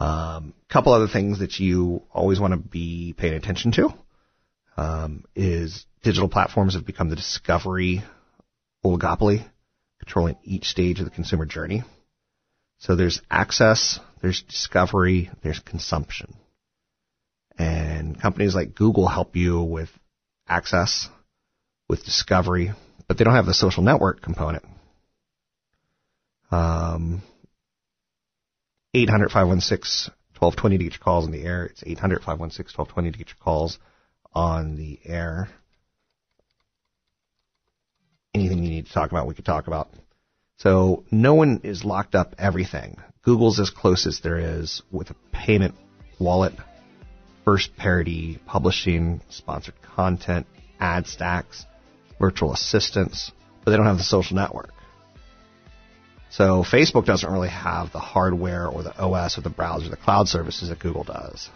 A 0.00 0.04
um, 0.04 0.54
couple 0.68 0.92
other 0.92 1.06
things 1.06 1.38
that 1.38 1.60
you 1.60 2.02
always 2.12 2.40
want 2.40 2.52
to 2.52 2.58
be 2.58 3.14
paying 3.16 3.34
attention 3.34 3.70
to 3.72 3.94
um, 4.76 5.24
is 5.36 5.86
digital 6.02 6.28
platforms 6.28 6.74
have 6.74 6.84
become 6.84 7.10
the 7.10 7.16
discovery 7.16 8.02
oligopoly, 8.84 9.48
controlling 10.00 10.36
each 10.42 10.64
stage 10.64 10.98
of 10.98 11.04
the 11.04 11.12
consumer 11.12 11.46
journey. 11.46 11.84
So 12.78 12.96
there's 12.96 13.22
access, 13.30 14.00
there's 14.24 14.42
discovery, 14.42 15.30
there's 15.42 15.58
consumption. 15.58 16.34
And 17.58 18.18
companies 18.18 18.54
like 18.54 18.74
Google 18.74 19.06
help 19.06 19.36
you 19.36 19.62
with 19.62 19.90
access, 20.48 21.08
with 21.90 22.06
discovery, 22.06 22.72
but 23.06 23.18
they 23.18 23.24
don't 23.24 23.34
have 23.34 23.44
the 23.44 23.52
social 23.52 23.82
network 23.82 24.22
component. 24.22 24.64
Um, 26.50 27.22
800 28.94 29.28
516 29.30 30.14
1220 30.38 30.78
to 30.78 30.84
get 30.84 30.92
your 30.94 31.04
calls 31.04 31.26
on 31.26 31.30
the 31.30 31.44
air. 31.44 31.66
It's 31.66 31.82
800 31.84 32.20
516 32.20 32.78
1220 32.78 33.12
to 33.12 33.18
get 33.18 33.28
your 33.28 33.44
calls 33.44 33.78
on 34.32 34.76
the 34.76 35.00
air. 35.04 35.50
Anything 38.32 38.64
you 38.64 38.70
need 38.70 38.86
to 38.86 38.92
talk 38.92 39.10
about, 39.10 39.26
we 39.26 39.34
could 39.34 39.44
talk 39.44 39.66
about. 39.66 39.90
So 40.56 41.04
no 41.10 41.34
one 41.34 41.60
is 41.62 41.84
locked 41.84 42.14
up 42.14 42.34
everything. 42.38 42.96
Google's 43.24 43.58
as 43.58 43.70
close 43.70 44.06
as 44.06 44.20
there 44.20 44.38
is 44.38 44.82
with 44.92 45.10
a 45.10 45.16
payment 45.32 45.74
wallet, 46.18 46.52
first 47.44 47.76
party 47.76 48.38
publishing, 48.46 49.20
sponsored 49.30 49.74
content, 49.96 50.46
ad 50.78 51.06
stacks, 51.06 51.64
virtual 52.20 52.52
assistants, 52.52 53.32
but 53.64 53.70
they 53.70 53.76
don't 53.76 53.86
have 53.86 53.98
the 53.98 54.04
social 54.04 54.36
network. 54.36 54.70
So 56.30 56.64
Facebook 56.64 57.06
doesn't 57.06 57.30
really 57.30 57.48
have 57.48 57.92
the 57.92 58.00
hardware 58.00 58.66
or 58.66 58.82
the 58.82 58.96
OS 58.96 59.38
or 59.38 59.42
the 59.42 59.50
browser, 59.50 59.88
the 59.88 59.96
cloud 59.96 60.28
services 60.28 60.68
that 60.68 60.80
Google 60.80 61.04
does. 61.04 61.48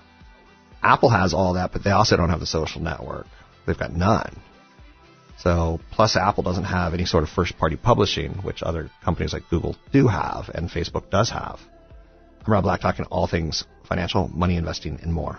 Apple 0.82 1.10
has 1.10 1.34
all 1.34 1.54
that, 1.54 1.72
but 1.72 1.82
they 1.82 1.90
also 1.90 2.16
don't 2.16 2.30
have 2.30 2.40
the 2.40 2.46
social 2.46 2.80
network. 2.80 3.26
They've 3.66 3.78
got 3.78 3.92
none. 3.92 4.40
So, 5.38 5.80
plus 5.92 6.16
Apple 6.16 6.42
doesn't 6.42 6.64
have 6.64 6.94
any 6.94 7.04
sort 7.04 7.22
of 7.22 7.30
first 7.30 7.56
party 7.58 7.76
publishing, 7.76 8.32
which 8.42 8.62
other 8.62 8.90
companies 9.04 9.32
like 9.32 9.48
Google 9.48 9.76
do 9.92 10.08
have 10.08 10.50
and 10.52 10.68
Facebook 10.68 11.10
does 11.10 11.30
have. 11.30 11.60
I'm 12.44 12.52
Rob 12.52 12.64
Black 12.64 12.80
talking 12.80 13.04
all 13.06 13.26
things 13.26 13.64
financial, 13.84 14.28
money 14.28 14.56
investing, 14.56 14.98
and 15.02 15.12
more. 15.12 15.38